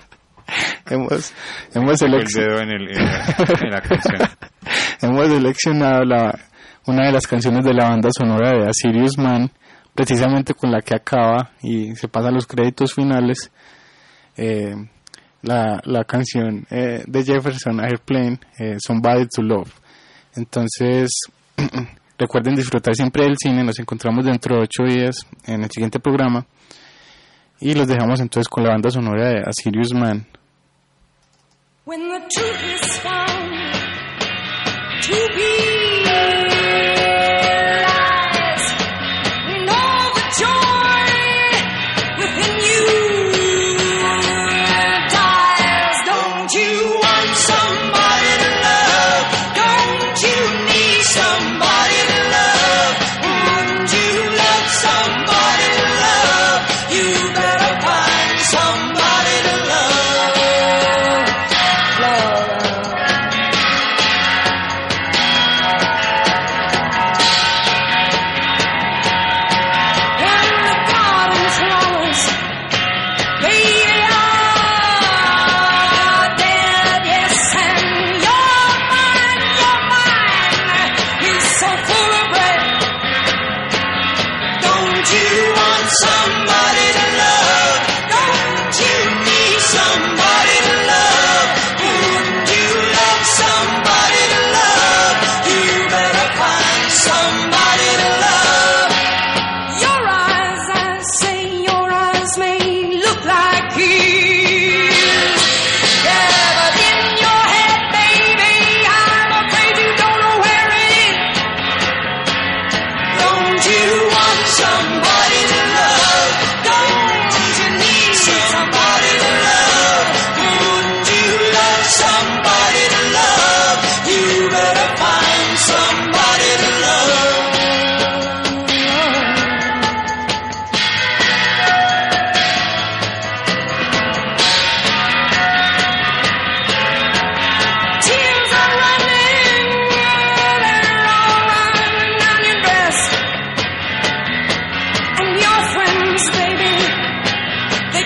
[0.89, 1.34] hemos
[1.74, 4.30] hemos seleccionado en, el, en, la, en la canción.
[5.01, 6.39] hemos seleccionado la,
[6.86, 9.49] una de las canciones de la banda sonora de A Sirius Man,
[9.95, 13.51] precisamente con la que acaba y se pasa los créditos finales.
[14.36, 14.76] Eh,
[15.43, 19.72] la, la canción eh, de Jefferson Airplane, eh, Somebody to Love.
[20.36, 21.11] Entonces,
[22.18, 23.64] recuerden disfrutar siempre del cine.
[23.64, 26.45] Nos encontramos dentro de ocho días en el siguiente programa.
[27.59, 30.28] Y los dejamos entonces con la banda sonora de A Sirius Man.
[31.86, 33.34] When the truth is found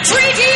[0.07, 0.46] Treat you.